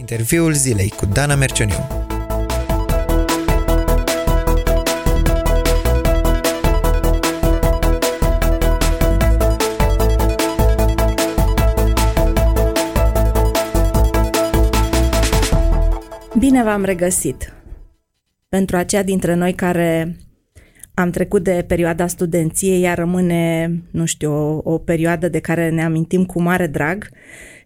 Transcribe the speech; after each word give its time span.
Interviul 0.00 0.52
zilei 0.52 0.88
cu 0.88 1.06
Dana 1.06 1.34
Mercioniu. 1.34 1.74
Bine 16.38 16.62
v-am 16.62 16.84
regăsit! 16.84 17.52
Pentru 18.48 18.76
aceia 18.76 19.02
dintre 19.02 19.34
noi 19.34 19.52
care 19.54 20.16
am 20.94 21.10
trecut 21.10 21.42
de 21.42 21.64
perioada 21.68 22.06
studenției, 22.06 22.82
ea 22.82 22.94
rămâne, 22.94 23.72
nu 23.90 24.04
știu, 24.04 24.32
o, 24.32 24.60
o 24.64 24.78
perioadă 24.78 25.28
de 25.28 25.38
care 25.40 25.68
ne 25.68 25.84
amintim 25.84 26.24
cu 26.24 26.42
mare 26.42 26.66
drag. 26.66 27.08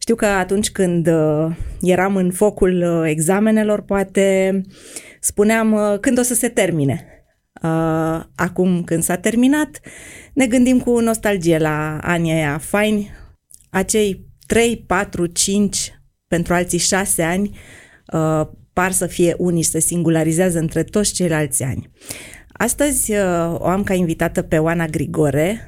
Știu 0.04 0.16
că 0.16 0.26
atunci 0.26 0.70
când 0.70 1.06
uh, 1.06 1.56
eram 1.80 2.16
în 2.16 2.30
focul 2.30 2.82
uh, 2.82 3.10
examenelor, 3.10 3.80
poate 3.80 4.60
spuneam 5.20 5.72
uh, 5.72 5.98
când 6.00 6.18
o 6.18 6.22
să 6.22 6.34
se 6.34 6.48
termine. 6.48 7.06
Uh, 7.62 8.22
acum 8.34 8.82
când 8.84 9.02
s-a 9.02 9.16
terminat, 9.16 9.80
ne 10.34 10.46
gândim 10.46 10.80
cu 10.80 10.98
nostalgie 10.98 11.58
la 11.58 11.98
anii 12.02 12.32
aia 12.32 12.58
faini, 12.58 13.10
acei 13.70 14.26
3, 14.46 14.84
4, 14.86 15.26
5, 15.26 16.00
pentru 16.28 16.54
alții 16.54 16.78
6 16.78 17.22
ani, 17.22 17.58
uh, 18.12 18.46
par 18.72 18.90
să 18.90 19.06
fie 19.06 19.34
unici, 19.38 19.64
se 19.64 19.80
singularizează 19.80 20.58
între 20.58 20.82
toți 20.82 21.12
ceilalți 21.12 21.62
ani. 21.62 21.90
Astăzi 22.52 23.12
uh, 23.12 23.54
o 23.58 23.66
am 23.66 23.82
ca 23.82 23.94
invitată 23.94 24.42
pe 24.42 24.58
Oana 24.58 24.86
Grigore, 24.86 25.60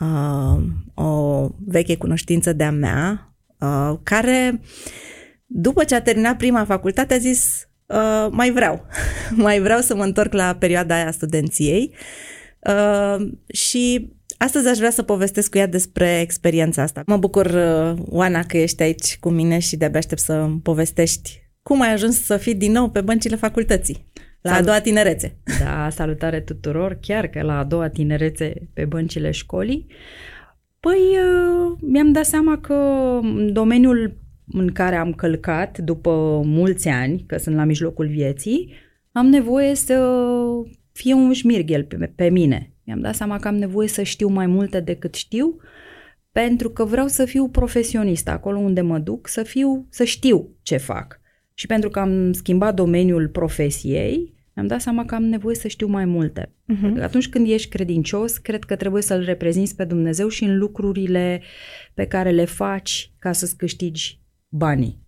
uh, 0.00 0.62
o 0.94 1.48
veche 1.66 1.96
cunoștință 1.96 2.52
de-a 2.52 2.70
mea, 2.70 3.26
uh, 3.62 3.98
care 4.02 4.60
după 5.46 5.84
ce 5.84 5.94
a 5.94 6.02
terminat 6.02 6.36
prima 6.36 6.64
facultate 6.64 7.14
a 7.14 7.18
zis 7.18 7.66
mai 8.30 8.50
vreau, 8.50 8.86
mai 9.46 9.60
vreau 9.60 9.80
să 9.80 9.94
mă 9.94 10.04
întorc 10.04 10.32
la 10.32 10.56
perioada 10.58 10.94
aia 10.94 11.10
studenției 11.10 11.94
și 13.46 14.10
Astăzi 14.38 14.68
aș 14.68 14.76
vrea 14.76 14.90
să 14.90 15.02
povestesc 15.02 15.50
cu 15.50 15.58
ea 15.58 15.66
despre 15.66 16.20
experiența 16.20 16.82
asta. 16.82 17.02
Mă 17.06 17.16
bucur, 17.16 17.54
Oana, 18.08 18.42
că 18.42 18.56
ești 18.56 18.82
aici 18.82 19.18
cu 19.18 19.28
mine 19.28 19.58
și 19.58 19.76
de-abia 19.76 19.98
aștept 19.98 20.20
să 20.20 20.48
povestești 20.62 21.42
cum 21.62 21.80
ai 21.80 21.92
ajuns 21.92 22.24
să 22.24 22.36
fii 22.36 22.54
din 22.54 22.72
nou 22.72 22.90
pe 22.90 23.00
băncile 23.00 23.36
facultății. 23.36 24.10
La 24.40 24.50
Salut. 24.50 24.66
a 24.66 24.70
doua 24.70 24.80
tinerețe. 24.80 25.36
Da, 25.60 25.88
salutare 25.90 26.40
tuturor, 26.40 26.98
chiar 27.00 27.26
că 27.26 27.42
la 27.42 27.58
a 27.58 27.64
doua 27.64 27.88
tinerețe 27.88 28.52
pe 28.74 28.84
băncile 28.84 29.30
școlii. 29.30 29.86
Păi 30.86 30.98
uh, 30.98 31.78
mi-am 31.80 32.12
dat 32.12 32.24
seama 32.24 32.58
că 32.58 33.20
domeniul 33.52 34.16
în 34.52 34.72
care 34.72 34.96
am 34.96 35.12
călcat 35.12 35.78
după 35.78 36.42
mulți 36.44 36.88
ani, 36.88 37.24
că 37.26 37.36
sunt 37.36 37.56
la 37.56 37.64
mijlocul 37.64 38.06
vieții, 38.06 38.72
am 39.12 39.26
nevoie 39.26 39.74
să 39.74 40.16
fie 40.92 41.14
un 41.14 41.32
șmirghel 41.32 41.84
pe, 41.84 42.12
pe 42.14 42.28
mine. 42.28 42.72
Mi-am 42.84 43.00
dat 43.00 43.14
seama 43.14 43.38
că 43.38 43.48
am 43.48 43.54
nevoie 43.54 43.88
să 43.88 44.02
știu 44.02 44.28
mai 44.28 44.46
multe 44.46 44.80
decât 44.80 45.14
știu, 45.14 45.56
pentru 46.32 46.70
că 46.70 46.84
vreau 46.84 47.06
să 47.06 47.24
fiu 47.24 47.48
profesionist 47.48 48.28
acolo 48.28 48.58
unde 48.58 48.80
mă 48.80 48.98
duc, 48.98 49.28
să 49.28 49.42
fiu, 49.42 49.86
să 49.90 50.04
știu 50.04 50.48
ce 50.62 50.76
fac. 50.76 51.20
Și 51.54 51.66
pentru 51.66 51.88
că 51.90 51.98
am 51.98 52.32
schimbat 52.32 52.74
domeniul 52.74 53.28
profesiei, 53.28 54.34
mi-am 54.54 54.66
dat 54.66 54.80
seama 54.80 55.04
că 55.04 55.14
am 55.14 55.24
nevoie 55.24 55.54
să 55.54 55.68
știu 55.68 55.86
mai 55.86 56.04
multe. 56.04 56.52
Uh-huh. 56.74 57.02
Atunci 57.02 57.28
când 57.28 57.48
ești 57.48 57.68
credincios, 57.68 58.38
cred 58.38 58.64
că 58.64 58.76
trebuie 58.76 59.02
să-L 59.02 59.24
reprezinți 59.24 59.76
pe 59.76 59.84
Dumnezeu 59.84 60.28
și 60.28 60.44
în 60.44 60.58
lucrurile 60.58 61.42
pe 61.94 62.04
care 62.04 62.30
le 62.30 62.44
faci 62.44 63.12
ca 63.18 63.32
să-ți 63.32 63.56
câștigi 63.56 64.20
banii. 64.48 65.00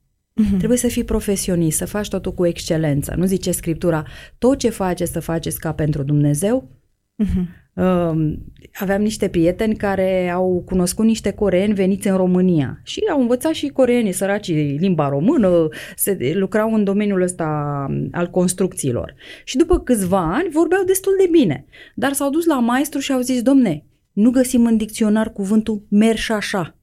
Uh-huh. 0.43 0.57
Trebuie 0.59 0.79
să 0.79 0.89
fii 0.89 1.05
profesionist, 1.05 1.77
să 1.77 1.85
faci 1.87 2.09
totul 2.09 2.35
cu 2.35 2.47
excelență. 2.47 3.15
Nu 3.17 3.25
zice 3.25 3.51
Scriptura, 3.51 4.05
tot 4.39 4.59
ce 4.59 4.69
faceți 4.69 5.13
să 5.13 5.21
faceți 5.21 5.59
ca 5.59 5.73
pentru 5.73 6.03
Dumnezeu. 6.03 6.71
Uh-huh. 7.25 7.64
Uh, 7.75 8.35
aveam 8.75 9.03
niște 9.03 9.29
prieteni 9.29 9.77
care 9.77 10.31
au 10.31 10.63
cunoscut 10.67 11.05
niște 11.05 11.33
coreeni 11.33 11.75
veniți 11.75 12.09
în 12.09 12.17
România 12.17 12.81
și 12.83 13.03
au 13.11 13.21
învățat 13.21 13.53
și 13.53 13.69
coreenii 13.69 14.13
săracii 14.13 14.77
limba 14.79 15.09
română, 15.09 15.69
se 15.97 16.33
lucrau 16.35 16.75
în 16.75 16.85
domeniul 16.85 17.23
ăsta 17.23 17.47
al 18.13 18.31
construcțiilor. 18.31 19.15
Și 19.45 19.57
după 19.57 19.79
câțiva 19.79 20.35
ani 20.35 20.49
vorbeau 20.49 20.85
destul 20.85 21.13
de 21.19 21.29
bine, 21.31 21.65
dar 21.95 22.13
s-au 22.13 22.31
dus 22.31 22.45
la 22.45 22.61
maestru 22.61 22.99
și 22.99 23.13
au 23.13 23.21
zis, 23.21 23.43
domne, 23.43 23.85
nu 24.13 24.31
găsim 24.31 24.67
în 24.67 24.77
dicționar 24.77 25.33
cuvântul 25.33 25.87
merg 25.89 26.31
așa. 26.31 26.77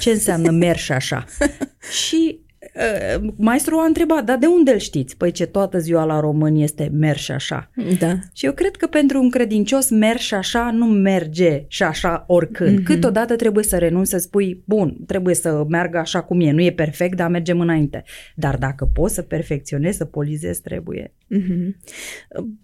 Ce 0.00 0.10
înseamnă 0.10 0.50
merg 0.50 0.90
așa? 0.90 1.24
și 2.06 2.43
Uh, 2.74 3.32
Maestrul 3.36 3.78
a 3.78 3.84
întrebat, 3.84 4.24
dar 4.24 4.38
de 4.38 4.46
unde 4.46 4.72
îl 4.72 4.78
știți? 4.78 5.16
Păi 5.16 5.30
ce 5.30 5.46
toată 5.46 5.78
ziua 5.78 6.04
la 6.04 6.20
român 6.20 6.56
este 6.56 6.90
merg 6.92 7.18
și 7.18 7.30
așa. 7.30 7.70
Da. 7.98 8.18
Și 8.32 8.46
eu 8.46 8.52
cred 8.52 8.76
că 8.76 8.86
pentru 8.86 9.22
un 9.22 9.30
credincios 9.30 9.90
merg 9.90 10.18
și 10.18 10.34
așa 10.34 10.70
nu 10.70 10.86
merge 10.86 11.64
și 11.68 11.82
așa 11.82 12.24
oricând. 12.26 12.80
Mm-hmm. 12.80 12.84
Câteodată 12.84 13.36
trebuie 13.36 13.64
să 13.64 13.78
renunți 13.78 14.10
să 14.10 14.18
spui, 14.18 14.62
bun, 14.64 14.96
trebuie 15.06 15.34
să 15.34 15.64
meargă 15.68 15.98
așa 15.98 16.22
cum 16.22 16.40
e, 16.40 16.50
nu 16.50 16.62
e 16.62 16.72
perfect, 16.72 17.16
dar 17.16 17.30
mergem 17.30 17.60
înainte. 17.60 18.04
Dar 18.34 18.56
dacă 18.56 18.90
poți 18.94 19.14
să 19.14 19.22
perfecționezi, 19.22 19.96
să 19.96 20.04
polizezi, 20.04 20.62
trebuie. 20.62 21.12
Mm-hmm. 21.34 21.76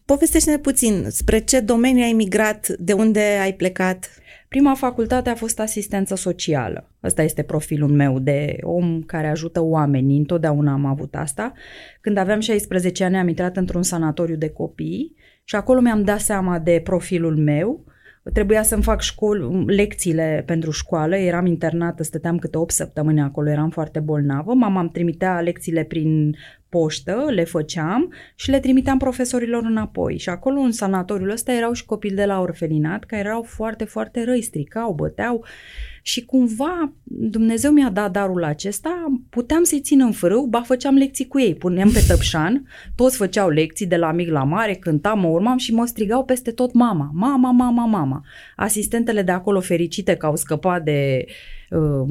Povestește-ne 0.04 0.58
puțin 0.58 1.04
spre 1.08 1.38
ce 1.38 1.60
domeniu 1.60 2.02
ai 2.04 2.12
migrat, 2.12 2.68
de 2.68 2.92
unde 2.92 3.20
ai 3.42 3.54
plecat? 3.54 4.10
Prima 4.50 4.74
facultate 4.74 5.30
a 5.30 5.34
fost 5.34 5.60
asistență 5.60 6.14
socială. 6.14 6.90
Ăsta 7.04 7.22
este 7.22 7.42
profilul 7.42 7.88
meu 7.90 8.18
de 8.18 8.56
om 8.62 9.02
care 9.02 9.28
ajută 9.28 9.60
oamenii. 9.60 10.18
Întotdeauna 10.18 10.72
am 10.72 10.84
avut 10.84 11.14
asta. 11.14 11.52
Când 12.00 12.16
aveam 12.16 12.40
16 12.40 13.04
ani 13.04 13.16
am 13.16 13.28
intrat 13.28 13.56
într-un 13.56 13.82
sanatoriu 13.82 14.36
de 14.36 14.48
copii 14.48 15.14
și 15.44 15.56
acolo 15.56 15.80
mi-am 15.80 16.02
dat 16.02 16.20
seama 16.20 16.58
de 16.58 16.80
profilul 16.84 17.36
meu. 17.36 17.84
Trebuia 18.32 18.62
să-mi 18.62 18.82
fac 18.82 19.00
școl, 19.00 19.64
lecțiile 19.66 20.42
pentru 20.46 20.70
școală, 20.70 21.16
eram 21.16 21.46
internată, 21.46 22.02
stăteam 22.02 22.38
câte 22.38 22.58
8 22.58 22.72
săptămâni 22.72 23.20
acolo, 23.20 23.50
eram 23.50 23.70
foarte 23.70 24.00
bolnavă. 24.00 24.54
Mama 24.54 24.80
îmi 24.80 24.90
trimitea 24.90 25.40
lecțiile 25.40 25.84
prin 25.84 26.36
poștă, 26.68 27.24
le 27.28 27.44
făceam 27.44 28.12
și 28.34 28.50
le 28.50 28.60
trimiteam 28.60 28.98
profesorilor 28.98 29.62
înapoi. 29.62 30.18
Și 30.18 30.28
acolo, 30.28 30.60
în 30.60 30.72
sanatoriul 30.72 31.30
ăsta, 31.30 31.52
erau 31.52 31.72
și 31.72 31.84
copii 31.84 32.10
de 32.10 32.24
la 32.24 32.40
orfelinat 32.40 33.04
care 33.04 33.22
erau 33.22 33.42
foarte, 33.42 33.84
foarte 33.84 34.24
răi, 34.24 34.42
stricau, 34.42 34.92
băteau 34.92 35.44
și 36.02 36.24
cumva 36.24 36.92
Dumnezeu 37.04 37.70
mi-a 37.70 37.90
dat 37.90 38.10
darul 38.10 38.44
acesta, 38.44 39.20
puteam 39.30 39.62
să-i 39.62 39.80
țin 39.80 40.00
în 40.00 40.12
frâu, 40.12 40.46
ba 40.46 40.60
făceam 40.60 40.94
lecții 40.94 41.26
cu 41.26 41.40
ei, 41.40 41.54
puneam 41.54 41.90
pe 41.90 42.04
tăpșan, 42.08 42.66
toți 42.94 43.16
făceau 43.16 43.48
lecții 43.48 43.86
de 43.86 43.96
la 43.96 44.12
mic 44.12 44.30
la 44.30 44.44
mare, 44.44 44.74
cântam, 44.74 45.20
mă 45.20 45.28
urmam 45.28 45.58
și 45.58 45.74
mă 45.74 45.86
strigau 45.86 46.24
peste 46.24 46.50
tot 46.50 46.72
mama, 46.72 47.10
mama, 47.14 47.50
mama, 47.50 47.84
mama. 47.84 48.24
Asistentele 48.56 49.22
de 49.22 49.32
acolo 49.32 49.60
fericite 49.60 50.14
că 50.14 50.26
au 50.26 50.36
scăpat 50.36 50.82
de 50.82 51.24
uh, 51.26 51.32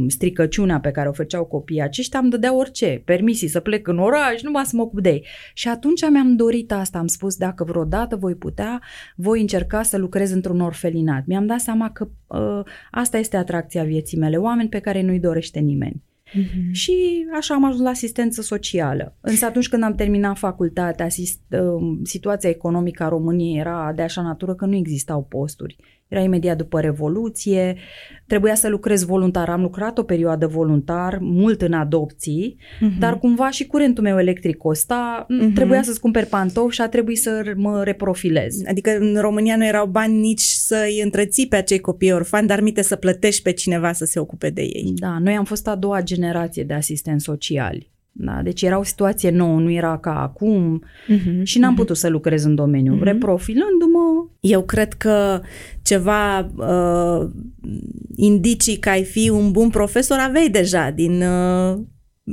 stricăciunea 0.07 0.79
pe 0.79 0.91
care 0.91 1.09
o 1.09 1.11
făceau 1.11 1.45
copiii 1.45 1.81
aceștia, 1.81 2.19
îmi 2.19 2.29
dădea 2.29 2.55
orice, 2.55 3.01
permisii 3.05 3.47
să 3.47 3.59
plec 3.59 3.87
în 3.87 3.97
oraș, 3.97 4.41
numai 4.41 4.65
să 4.65 4.75
mă 4.75 4.81
ocup 4.81 5.01
de 5.01 5.09
ei. 5.09 5.25
Și 5.53 5.67
atunci 5.67 6.09
mi-am 6.09 6.35
dorit 6.35 6.71
asta, 6.71 6.97
am 6.97 7.07
spus, 7.07 7.35
dacă 7.35 7.63
vreodată 7.63 8.15
voi 8.15 8.35
putea, 8.35 8.81
voi 9.15 9.41
încerca 9.41 9.83
să 9.83 9.97
lucrez 9.97 10.31
într-un 10.31 10.59
orfelinat. 10.59 11.25
Mi-am 11.25 11.45
dat 11.45 11.59
seama 11.59 11.91
că 11.91 12.09
uh, 12.27 12.61
asta 12.91 13.17
este 13.17 13.37
atracția 13.37 13.83
vieții 13.83 14.17
mele, 14.17 14.37
oameni 14.37 14.69
pe 14.69 14.79
care 14.79 15.01
nu-i 15.01 15.19
dorește 15.19 15.59
nimeni. 15.59 16.03
Mm-hmm. 16.29 16.71
Și 16.71 17.25
așa 17.37 17.53
am 17.53 17.65
ajuns 17.65 17.81
la 17.81 17.89
asistență 17.89 18.41
socială. 18.41 19.15
Însă 19.21 19.45
atunci 19.45 19.69
când 19.69 19.83
am 19.83 19.95
terminat 19.95 20.37
facultatea, 20.37 21.05
asist, 21.05 21.39
uh, 21.49 21.97
situația 22.03 22.49
economică 22.49 23.03
a 23.03 23.07
României 23.09 23.59
era 23.59 23.93
de 23.95 24.01
așa 24.01 24.21
natură 24.21 24.55
că 24.55 24.65
nu 24.65 24.75
existau 24.75 25.23
posturi. 25.23 25.75
Era 26.09 26.21
imediat 26.21 26.57
după 26.57 26.79
Revoluție, 26.79 27.75
trebuia 28.27 28.55
să 28.55 28.67
lucrez 28.69 29.03
voluntar. 29.03 29.49
Am 29.49 29.61
lucrat 29.61 29.97
o 29.97 30.03
perioadă 30.03 30.47
voluntar, 30.47 31.17
mult 31.21 31.61
în 31.61 31.73
adopții, 31.73 32.57
uh-huh. 32.57 32.99
dar 32.99 33.19
cumva 33.19 33.49
și 33.49 33.65
curentul 33.65 34.03
meu 34.03 34.19
electric 34.19 34.57
costa, 34.57 35.25
uh-huh. 35.25 35.53
trebuia 35.53 35.81
să-ți 35.83 35.99
cumperi 35.99 36.25
pantofi 36.25 36.75
și 36.75 36.81
a 36.81 36.89
trebuit 36.89 37.19
să 37.19 37.53
mă 37.55 37.83
reprofilez. 37.83 38.61
Adică 38.67 38.97
în 38.99 39.17
România 39.19 39.55
nu 39.55 39.65
erau 39.65 39.85
bani 39.85 40.19
nici 40.19 40.41
să-i 40.41 41.01
întreții 41.03 41.47
pe 41.47 41.55
acei 41.55 41.79
copii 41.79 42.11
orfani, 42.11 42.47
dar 42.47 42.61
mite 42.61 42.81
să 42.81 42.95
plătești 42.95 43.41
pe 43.41 43.51
cineva 43.51 43.91
să 43.91 44.05
se 44.05 44.19
ocupe 44.19 44.49
de 44.49 44.61
ei. 44.61 44.93
Da, 44.95 45.17
noi 45.19 45.35
am 45.35 45.45
fost 45.45 45.67
a 45.67 45.75
doua 45.75 46.01
generație 46.01 46.63
de 46.63 46.73
asistenți 46.73 47.23
sociali. 47.23 47.91
Da? 48.11 48.41
Deci 48.43 48.61
era 48.61 48.79
o 48.79 48.83
situație 48.83 49.29
nouă, 49.29 49.59
nu 49.59 49.71
era 49.71 49.97
ca 49.97 50.21
acum 50.21 50.83
uh-huh, 50.83 51.43
și 51.43 51.59
n-am 51.59 51.73
uh-huh. 51.73 51.77
putut 51.77 51.97
să 51.97 52.07
lucrez 52.07 52.43
în 52.43 52.55
domeniu. 52.55 52.97
Uh-huh. 52.97 53.03
Reprofilându-mă... 53.03 54.27
Eu 54.39 54.63
cred 54.63 54.93
că 54.93 55.41
ceva 55.81 56.39
uh, 56.39 57.29
indicii 58.15 58.77
că 58.77 58.89
ai 58.89 59.03
fi 59.03 59.29
un 59.29 59.51
bun 59.51 59.69
profesor 59.69 60.17
aveai 60.17 60.49
deja 60.49 60.89
din 60.89 61.21
uh, 61.21 61.79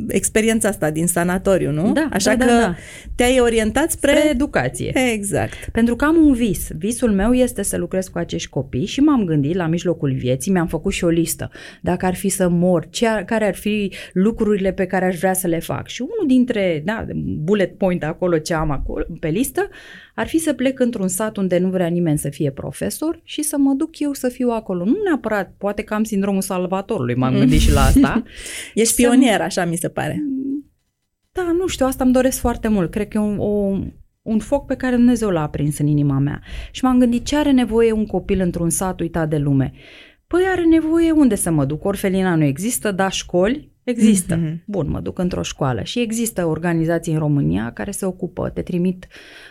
experiența 0.08 0.68
asta 0.68 0.90
din 0.90 1.06
sanatoriu, 1.06 1.70
nu? 1.70 1.92
Da, 1.92 2.08
Așa 2.12 2.34
da, 2.34 2.44
că 2.44 2.50
da, 2.50 2.58
da. 2.58 2.74
te-ai 3.14 3.40
orientat 3.40 3.90
spre... 3.90 4.10
Spre 4.16 4.30
educație. 4.30 4.92
Exact. 5.12 5.68
Pentru 5.72 5.96
că 5.96 6.04
am 6.04 6.16
un 6.16 6.32
vis. 6.32 6.68
Visul 6.78 7.10
meu 7.10 7.32
este 7.32 7.62
să 7.62 7.76
lucrez 7.76 8.08
cu 8.08 8.18
acești 8.18 8.48
copii 8.48 8.86
și 8.86 9.00
m-am 9.00 9.24
gândit 9.24 9.54
la 9.54 9.66
mijlocul 9.66 10.12
vieții, 10.12 10.52
mi-am 10.52 10.66
făcut 10.66 10.92
și 10.92 11.04
o 11.04 11.08
listă. 11.08 11.50
Dacă 11.82 12.06
ar 12.06 12.14
fi 12.14 12.28
să 12.28 12.48
mor, 12.48 12.86
ce 12.90 13.06
ar, 13.06 13.24
care 13.24 13.46
ar 13.46 13.54
fi 13.54 13.92
lucrurile 14.12 14.72
pe 14.72 14.86
care 14.86 15.04
aș 15.04 15.18
vrea 15.18 15.32
să 15.32 15.46
le 15.46 15.58
fac. 15.58 15.86
Și 15.86 16.02
unul 16.02 16.26
dintre, 16.26 16.82
da, 16.84 17.04
bullet 17.38 17.78
point 17.78 18.04
acolo 18.04 18.38
ce 18.38 18.54
am 18.54 18.70
acolo 18.70 19.04
pe 19.20 19.28
listă, 19.28 19.68
ar 20.16 20.26
fi 20.26 20.38
să 20.38 20.52
plec 20.52 20.78
într-un 20.80 21.08
sat 21.08 21.36
unde 21.36 21.58
nu 21.58 21.68
vrea 21.68 21.86
nimeni 21.86 22.18
să 22.18 22.28
fie 22.28 22.50
profesor 22.50 23.20
și 23.24 23.42
să 23.42 23.56
mă 23.58 23.72
duc 23.72 23.98
eu 23.98 24.12
să 24.12 24.28
fiu 24.28 24.48
acolo. 24.48 24.84
Nu 24.84 24.96
neapărat, 25.04 25.54
poate 25.58 25.82
că 25.82 25.94
am 25.94 26.04
sindromul 26.04 26.40
salvatorului, 26.40 27.14
m-am 27.14 27.34
gândit 27.34 27.60
și 27.60 27.72
la 27.72 27.80
asta. 27.80 28.22
Ești 28.74 28.94
Să- 28.94 29.00
pionier, 29.02 29.40
așa 29.40 29.64
mi 29.64 29.76
se 29.76 29.88
pare. 29.88 30.24
Da, 31.32 31.52
nu 31.58 31.66
știu, 31.66 31.86
asta 31.86 32.04
îmi 32.04 32.12
doresc 32.12 32.38
foarte 32.38 32.68
mult. 32.68 32.90
Cred 32.90 33.08
că 33.08 33.18
e 33.18 33.20
un, 33.20 33.38
o, 33.38 33.78
un 34.22 34.38
foc 34.38 34.66
pe 34.66 34.74
care 34.74 34.96
Dumnezeu 34.96 35.30
l-a 35.30 35.42
aprins 35.42 35.78
în 35.78 35.86
inima 35.86 36.18
mea. 36.18 36.40
Și 36.70 36.84
m-am 36.84 36.98
gândit 36.98 37.24
ce 37.24 37.36
are 37.36 37.50
nevoie 37.50 37.92
un 37.92 38.06
copil 38.06 38.40
într-un 38.40 38.70
sat 38.70 39.00
uitat 39.00 39.28
de 39.28 39.36
lume. 39.38 39.72
Păi 40.26 40.42
are 40.52 40.64
nevoie 40.64 41.10
unde 41.10 41.34
să 41.34 41.50
mă 41.50 41.64
duc. 41.64 41.84
Orfelina 41.84 42.34
nu 42.34 42.44
există, 42.44 42.90
dar 42.92 43.12
școli 43.12 43.75
există. 43.90 44.36
Mhm. 44.36 44.62
Bun, 44.64 44.90
mă 44.90 45.00
duc 45.00 45.18
într-o 45.18 45.42
școală. 45.42 45.82
Și 45.82 46.00
există 46.00 46.44
organizații 46.46 47.12
în 47.12 47.18
România 47.18 47.72
care 47.72 47.90
se 47.90 48.06
ocupă, 48.06 48.48
te 48.48 48.62
trimit, 48.62 49.06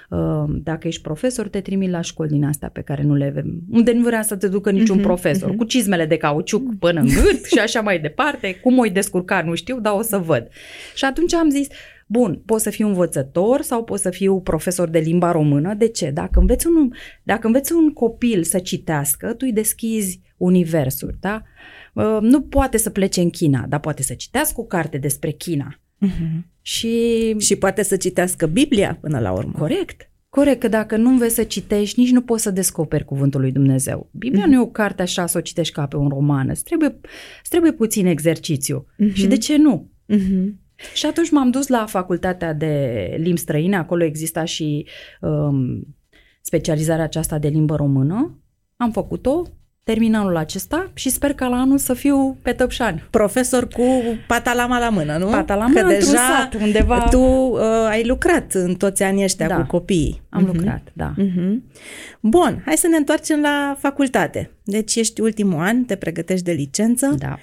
uh, 0.09 0.43
dacă 0.47 0.87
ești 0.87 1.01
profesor, 1.01 1.47
te 1.47 1.61
trimit 1.61 1.89
la 1.89 2.01
școli 2.01 2.29
din 2.29 2.45
astea 2.45 2.69
pe 2.69 2.81
care 2.81 3.03
nu 3.03 3.15
le 3.15 3.25
avem. 3.25 3.61
Unde 3.71 3.91
nu 3.91 4.01
vrea 4.01 4.21
să 4.21 4.35
te 4.35 4.47
ducă 4.47 4.71
niciun 4.71 4.95
Mhm, 4.95 5.05
profesor, 5.05 5.49
mhm. 5.49 5.57
cu 5.57 5.63
cizmele 5.63 6.05
de 6.05 6.17
cauciuc 6.17 6.75
până 6.79 6.99
în 6.99 7.07
gât 7.07 7.45
și 7.45 7.59
așa 7.59 7.81
mai 7.81 7.99
departe. 7.99 8.55
Cum 8.55 8.77
o-i 8.77 8.89
descurca, 8.89 9.41
nu 9.41 9.55
știu, 9.55 9.79
dar 9.79 9.93
o 9.93 10.01
să 10.01 10.17
văd. 10.17 10.47
Și 10.95 11.05
atunci 11.05 11.33
am 11.33 11.49
zis, 11.49 11.67
Bun, 12.07 12.41
pot 12.45 12.61
să 12.61 12.69
fiu 12.69 12.87
învățător 12.87 13.61
sau 13.61 13.83
pot 13.83 13.99
să 13.99 14.09
fiu 14.09 14.41
profesor 14.41 14.89
de 14.89 14.99
limba 14.99 15.31
română. 15.31 15.73
De 15.73 15.87
ce? 15.87 16.09
Dacă 16.09 16.39
înveți 16.39 16.67
un, 16.67 16.91
dacă 17.23 17.47
înveți 17.47 17.73
un 17.73 17.93
copil 17.93 18.43
să 18.43 18.59
citească, 18.59 19.27
tu 19.27 19.37
îi 19.39 19.53
deschizi 19.53 20.21
universul, 20.37 21.15
da? 21.19 21.41
Uh, 21.43 21.74
Nu 22.21 22.41
poate 22.41 22.77
să 22.77 22.89
plece 22.89 23.21
în 23.21 23.29
China, 23.29 23.65
dar 23.67 23.79
poate 23.79 24.03
să 24.03 24.13
citească 24.13 24.61
o 24.61 24.63
carte 24.63 24.97
despre 24.97 25.31
China. 25.31 25.79
Mhm. 25.97 26.45
Și, 26.61 27.35
Și 27.39 27.55
poate 27.55 27.83
să 27.83 27.97
citească 27.97 28.45
Biblia 28.45 28.97
până 29.01 29.19
la 29.19 29.31
urmă. 29.31 29.51
corect, 29.57 30.09
corect, 30.29 30.59
că 30.59 30.67
dacă 30.67 30.97
nu 30.97 31.09
înveți 31.09 31.35
să 31.35 31.43
citești, 31.43 31.99
nici 31.99 32.11
nu 32.11 32.21
poți 32.21 32.43
să 32.43 32.51
descoperi 32.51 33.05
cuvântul 33.05 33.41
lui 33.41 33.51
Dumnezeu. 33.51 34.09
Biblia 34.11 34.41
Mhm. 34.45 34.49
nu 34.53 34.55
e 34.59 34.61
o 34.63 34.67
carte 34.67 35.01
așa 35.01 35.25
să 35.25 35.37
o 35.37 35.41
citești 35.41 35.73
ca 35.73 35.85
pe 35.87 35.95
un 35.95 36.07
roman, 36.09 36.49
îți 36.49 36.63
trebuie, 36.63 36.99
îți 37.41 37.49
trebuie 37.49 37.71
puțin 37.71 38.05
exercițiu. 38.05 38.85
Și 39.13 39.27
de 39.27 39.37
ce 39.37 39.57
nu? 39.57 39.89
Mhm. 40.05 40.59
Și 40.93 41.05
atunci 41.05 41.31
m-am 41.31 41.49
dus 41.51 41.67
la 41.67 41.85
facultatea 41.85 42.53
de 42.53 43.15
limbi 43.17 43.39
străine, 43.39 43.75
acolo 43.75 44.03
exista 44.03 44.43
și 44.43 44.87
um, 45.21 45.95
specializarea 46.41 47.03
aceasta 47.03 47.39
de 47.39 47.47
limbă 47.47 47.75
română. 47.75 48.39
Am 48.75 48.91
făcut-o, 48.91 49.41
terminalul 49.89 50.35
acesta 50.37 50.91
și 50.93 51.09
sper 51.09 51.33
ca 51.33 51.47
la 51.47 51.55
anul 51.55 51.77
să 51.77 51.93
fiu 51.93 52.37
pe 52.41 52.51
Tăpșani. 52.51 53.03
Profesor 53.09 53.67
cu 53.67 53.83
patalama 54.27 54.79
la 54.79 54.89
mână, 54.89 55.17
nu? 55.17 55.25
Pata 55.25 55.55
la 55.55 55.63
Că 55.63 55.67
mână, 55.69 55.79
într-un 55.79 55.99
deja 56.11 56.17
sat, 56.39 56.53
undeva. 56.61 57.07
tu 57.09 57.19
uh, 57.19 57.59
ai 57.89 58.05
lucrat 58.05 58.53
în 58.53 58.75
toți 58.75 59.03
anii 59.03 59.23
ăștia 59.23 59.47
Da. 59.47 59.55
cu 59.55 59.65
copiii. 59.67 60.21
Am 60.29 60.43
Mhm. 60.43 60.55
lucrat, 60.55 60.81
da. 60.93 61.13
Mhm. 61.17 61.63
Bun, 62.19 62.61
hai 62.65 62.77
să 62.77 62.87
ne 62.87 62.97
întoarcem 62.97 63.41
la 63.41 63.75
facultate. 63.79 64.51
Deci 64.63 64.95
ești 64.95 65.21
ultimul 65.21 65.59
an, 65.59 65.83
te 65.83 65.95
pregătești 65.95 66.45
de 66.45 66.51
licență. 66.51 67.15
Da. 67.17 67.37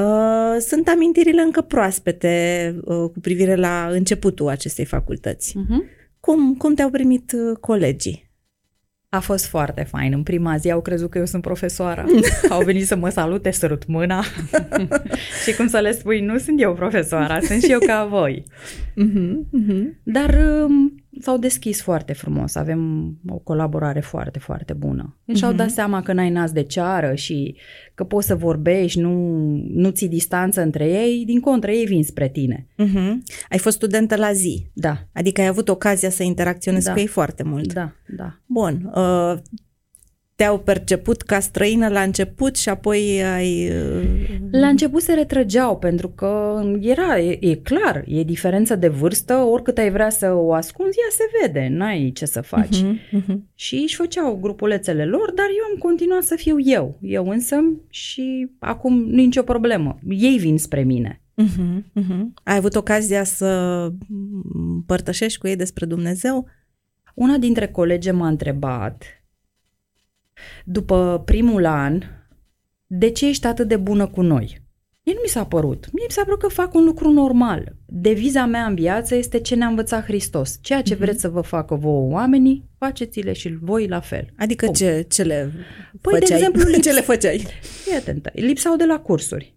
Uh, 0.00 0.60
sunt 0.60 0.88
amintirile 0.88 1.42
încă 1.42 1.60
proaspete 1.60 2.74
uh, 2.84 2.96
cu 2.96 3.20
privire 3.20 3.54
la 3.54 3.88
începutul 3.90 4.48
acestei 4.48 4.84
facultăți. 4.84 5.56
Mhm. 5.56 5.84
Cum, 6.20 6.54
cum 6.54 6.74
te-au 6.74 6.90
primit 6.90 7.32
uh, 7.32 7.56
colegii? 7.60 8.25
A 9.08 9.20
fost 9.20 9.46
foarte 9.46 9.82
fain. 9.82 10.12
În 10.12 10.22
prima 10.22 10.56
zi 10.56 10.70
au 10.70 10.80
crezut 10.80 11.10
că 11.10 11.18
eu 11.18 11.24
sunt 11.24 11.42
profesoară. 11.42 12.04
au 12.48 12.62
venit 12.62 12.86
să 12.86 12.96
mă 12.96 13.08
salute, 13.08 13.50
sărut 13.50 13.86
mâna. 13.86 14.24
și 15.44 15.54
cum 15.56 15.68
să 15.68 15.78
le 15.78 15.92
spui, 15.92 16.20
nu 16.20 16.38
sunt 16.38 16.60
eu 16.60 16.74
profesoara, 16.74 17.40
sunt 17.40 17.62
și 17.62 17.72
eu 17.72 17.78
ca 17.78 18.04
voi. 18.04 18.42
Mhm, 18.94 19.46
mhm. 19.50 20.00
Dar 20.02 20.38
um, 20.64 20.85
s-au 21.20 21.38
deschis 21.38 21.82
foarte 21.82 22.12
frumos, 22.12 22.54
avem 22.54 23.12
o 23.28 23.36
colaborare 23.36 24.00
foarte, 24.00 24.38
foarte 24.38 24.72
bună. 24.72 25.16
Și 25.34 25.44
au 25.44 25.52
dat 25.52 25.70
seama 25.70 26.02
că 26.02 26.12
n-ai 26.12 26.30
nas 26.30 26.52
de 26.52 26.62
ceară 26.62 27.14
și 27.14 27.56
că 27.94 28.04
poți 28.04 28.26
să 28.26 28.34
vorbești, 28.36 29.00
nu, 29.00 29.12
nu 29.68 29.90
ții 29.90 30.08
distanță 30.08 30.60
între 30.62 30.84
ei, 30.88 31.24
din 31.26 31.40
contră, 31.40 31.70
ei 31.70 31.84
vin 31.84 32.04
spre 32.04 32.28
tine. 32.28 32.66
Mhm. 32.76 33.22
Ai 33.50 33.58
fost 33.58 33.76
studentă 33.76 34.16
la 34.16 34.32
zi, 34.32 34.66
Da, 34.72 35.06
adică 35.12 35.40
ai 35.40 35.46
avut 35.46 35.68
ocazia 35.68 36.10
să 36.10 36.22
interacționezi 36.22 36.86
Da. 36.86 36.92
cu 36.92 36.98
ei 36.98 37.06
foarte 37.06 37.42
mult. 37.42 37.72
da, 37.72 37.92
da. 38.16 38.38
Bun. 38.46 38.90
Uh, 38.94 39.34
te-au 40.36 40.58
perceput 40.58 41.22
ca 41.22 41.40
străină 41.40 41.88
la 41.88 42.00
început 42.00 42.56
și 42.56 42.68
apoi 42.68 43.22
ai... 43.24 43.70
uh, 43.70 44.08
La 44.50 44.66
început 44.66 45.02
se 45.02 45.12
retrăgeau 45.14 45.78
pentru 45.78 46.08
că 46.08 46.62
era, 46.80 47.20
e, 47.20 47.38
e 47.40 47.54
clar, 47.54 48.04
e 48.06 48.22
diferență 48.22 48.76
de 48.76 48.88
vârstă, 48.88 49.34
oricât 49.34 49.78
ai 49.78 49.90
vrea 49.90 50.10
să 50.10 50.32
o 50.32 50.52
ascunzi, 50.52 50.98
ea 50.98 51.08
se 51.10 51.24
vede, 51.40 51.68
n-ai 51.70 52.10
ce 52.14 52.24
să 52.24 52.40
faci. 52.40 52.82
Mhm, 52.82 52.98
mhm. 53.10 53.48
Și 53.54 53.74
își 53.74 53.96
făceau 53.96 54.38
grupulețele 54.40 55.04
lor, 55.04 55.32
dar 55.32 55.46
eu 55.46 55.72
am 55.72 55.78
continuat 55.78 56.22
să 56.22 56.34
fiu 56.36 56.56
eu, 56.58 56.98
eu 57.00 57.28
însă 57.28 57.56
și 57.88 58.50
acum 58.58 58.94
nu 59.04 59.14
nicio 59.14 59.42
problemă. 59.42 59.98
Ei 60.08 60.36
vin 60.38 60.58
spre 60.58 60.82
mine. 60.82 61.20
Mhm, 61.34 61.84
mhm. 61.92 62.34
Ai 62.42 62.56
avut 62.56 62.74
ocazia 62.74 63.24
să 63.24 63.46
împărtășești 64.54 65.38
cu 65.38 65.46
ei 65.46 65.56
despre 65.56 65.86
Dumnezeu? 65.86 66.46
Una 67.14 67.36
dintre 67.36 67.66
colege 67.66 68.10
m-a 68.10 68.28
întrebat, 68.28 69.04
după 70.64 71.22
primul 71.24 71.64
an, 71.66 72.00
de 72.86 73.10
ce 73.10 73.28
ești 73.28 73.46
atât 73.46 73.68
de 73.68 73.76
bună 73.76 74.06
cu 74.06 74.20
noi? 74.22 74.64
Mie 75.04 75.14
nu 75.14 75.20
mi 75.22 75.28
s-a 75.28 75.44
părut. 75.46 75.88
Mie 75.92 76.04
mi 76.08 76.12
s-a 76.12 76.24
părut 76.24 76.38
că 76.40 76.48
fac 76.48 76.74
un 76.74 76.84
lucru 76.84 77.10
normal. 77.10 77.76
Deviza 77.86 78.46
mea 78.46 78.64
în 78.66 78.74
viață 78.74 79.14
este 79.14 79.40
ce 79.40 79.54
ne-a 79.54 79.66
învățat 79.66 80.04
Hristos. 80.04 80.58
Ceea 80.60 80.82
ce 80.82 80.94
vreți 80.94 81.20
să 81.20 81.28
vă 81.28 81.40
facă 81.40 81.74
vouă 81.74 82.10
oamenii, 82.12 82.68
faceți-le 82.78 83.32
și 83.32 83.58
voi 83.60 83.86
la 83.86 84.00
fel. 84.00 84.32
Adică 84.36 84.64
Punct. 84.64 84.78
ce, 84.80 85.06
ce 85.08 85.22
le 85.22 85.52
Păi, 86.00 86.12
de 86.12 86.18
făceai? 86.18 86.38
exemplu, 86.38 86.70
ce 86.84 86.92
le 86.92 87.00
făceai? 87.00 87.46
Fii 87.84 87.96
atentă, 87.96 88.30
lipsau 88.34 88.76
de 88.76 88.84
la 88.84 88.98
cursuri. 88.98 89.54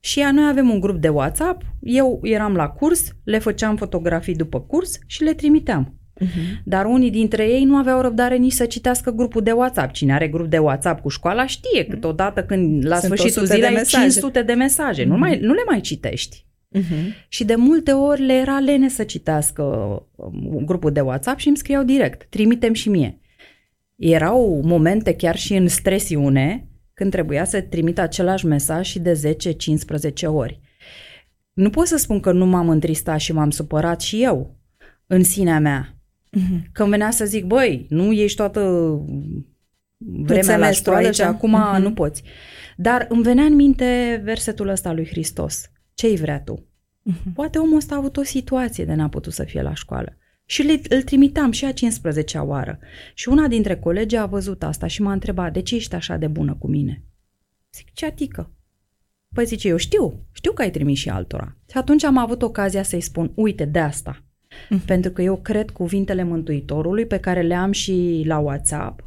Și 0.00 0.20
ea, 0.20 0.32
noi 0.32 0.48
avem 0.48 0.70
un 0.70 0.80
grup 0.80 0.96
de 1.00 1.08
WhatsApp, 1.08 1.62
eu 1.80 2.20
eram 2.22 2.54
la 2.54 2.68
curs, 2.68 3.12
le 3.24 3.38
făceam 3.38 3.76
fotografii 3.76 4.34
după 4.34 4.60
curs 4.60 4.98
și 5.06 5.22
le 5.22 5.34
trimiteam. 5.34 5.98
Mhm. 6.20 6.62
Dar 6.64 6.84
unii 6.84 7.10
dintre 7.10 7.48
ei 7.48 7.64
nu 7.64 7.76
aveau 7.76 8.00
răbdare 8.00 8.36
nici 8.36 8.52
să 8.52 8.64
citească 8.64 9.10
grupul 9.10 9.42
de 9.42 9.52
WhatsApp. 9.52 9.92
Cine 9.92 10.14
are 10.14 10.28
grup 10.28 10.46
de 10.46 10.58
WhatsApp 10.58 11.00
cu 11.00 11.08
școala 11.08 11.46
știe 11.46 11.84
câteodată 11.84 12.44
când 12.44 12.86
la 12.86 12.96
Sunt 12.96 13.12
sfârșitul 13.12 13.42
100 13.42 13.46
de 13.46 13.54
zilei 13.54 13.68
ai 13.68 13.74
mesaje. 13.74 14.08
500 14.08 14.42
de 14.42 14.52
mesaje. 14.52 15.04
Nu, 15.04 15.16
mai, 15.16 15.38
nu 15.38 15.52
le 15.52 15.62
mai 15.66 15.80
citești. 15.80 16.46
Mhm. 16.68 17.14
Și 17.28 17.44
de 17.44 17.54
multe 17.54 17.92
ori 17.92 18.22
le 18.22 18.32
era 18.32 18.58
lene 18.58 18.88
să 18.88 19.04
citească 19.04 19.62
um, 20.14 20.62
grupul 20.64 20.92
de 20.92 21.00
WhatsApp 21.00 21.38
și 21.38 21.48
îmi 21.48 21.56
scriau 21.56 21.82
direct, 21.82 22.26
trimitem 22.28 22.72
și 22.72 22.88
mie. 22.88 23.18
Erau 23.96 24.60
momente 24.64 25.14
chiar 25.14 25.36
și 25.36 25.54
în 25.54 25.68
stresiune 25.68 26.68
când 26.94 27.10
trebuia 27.10 27.44
să 27.44 27.60
trimit 27.60 27.98
același 27.98 28.46
mesaj 28.46 28.86
și 28.86 28.98
de 28.98 29.36
10-15 30.22 30.24
ori. 30.26 30.60
Nu 31.52 31.70
pot 31.70 31.86
să 31.86 31.96
spun 31.96 32.20
că 32.20 32.32
nu 32.32 32.46
m-am 32.46 32.68
întristat 32.68 33.18
și 33.18 33.32
m-am 33.32 33.50
supărat 33.50 34.00
și 34.00 34.22
eu 34.22 34.56
în 35.06 35.22
sinea 35.22 35.58
mea. 35.58 35.98
Mhm. 36.34 36.68
Când 36.72 36.88
venea 36.88 37.10
să 37.10 37.24
zic, 37.24 37.44
băi, 37.44 37.86
nu 37.88 38.12
ești 38.12 38.36
toată 38.36 38.60
vremea 39.98 40.36
la 40.36 40.42
semestru 40.42 40.82
școală 40.90 41.06
aici. 41.06 41.14
și 41.14 41.22
acum 41.22 41.50
Mhm. 41.50 41.80
nu 41.82 41.92
poți. 41.92 42.22
Dar 42.76 43.06
îmi 43.08 43.22
venea 43.22 43.44
în 43.44 43.54
minte 43.54 44.20
versetul 44.24 44.68
ăsta 44.68 44.92
lui 44.92 45.06
Hristos. 45.06 45.70
Ce-i 45.94 46.16
vrea 46.16 46.40
tu? 46.40 46.66
Mhm. 47.02 47.32
Poate 47.32 47.58
omul 47.58 47.76
ăsta 47.76 47.94
a 47.94 47.98
avut 47.98 48.16
o 48.16 48.22
situație 48.22 48.84
de 48.84 48.94
n-a 48.94 49.08
putut 49.08 49.32
să 49.32 49.44
fie 49.44 49.62
la 49.62 49.74
școală. 49.74 50.16
Și 50.46 50.62
le, 50.62 50.80
îl 50.88 51.02
trimitam 51.02 51.50
și 51.50 51.64
a 51.64 51.72
15-a 51.72 52.42
oară. 52.42 52.78
Și 53.14 53.28
una 53.28 53.46
dintre 53.48 53.76
colegi 53.76 54.16
a 54.16 54.26
văzut 54.26 54.62
asta 54.62 54.86
și 54.86 55.02
m-a 55.02 55.12
întrebat, 55.12 55.52
de 55.52 55.60
ce 55.62 55.74
ești 55.74 55.94
așa 55.94 56.16
de 56.16 56.26
bună 56.26 56.56
cu 56.58 56.68
mine? 56.68 57.02
Zic, 57.74 57.92
ce 57.92 58.06
atică? 58.06 58.50
Păi 59.34 59.44
zice, 59.46 59.68
eu 59.68 59.76
știu, 59.76 60.26
știu 60.32 60.52
că 60.52 60.62
ai 60.62 60.70
trimis 60.70 60.98
și 60.98 61.08
altora. 61.08 61.56
Și 61.70 61.76
atunci 61.76 62.04
am 62.04 62.16
avut 62.18 62.42
ocazia 62.42 62.82
să-i 62.82 63.00
spun, 63.00 63.32
uite, 63.34 63.64
de 63.64 63.78
asta. 63.78 64.23
Mhm. 64.68 64.84
Pentru 64.84 65.10
că 65.10 65.22
eu 65.22 65.36
cred 65.36 65.70
cuvintele 65.70 66.22
Mântuitorului 66.22 67.06
pe 67.06 67.18
care 67.18 67.42
le 67.42 67.54
am 67.54 67.72
și 67.72 68.22
la 68.26 68.38
WhatsApp, 68.38 69.04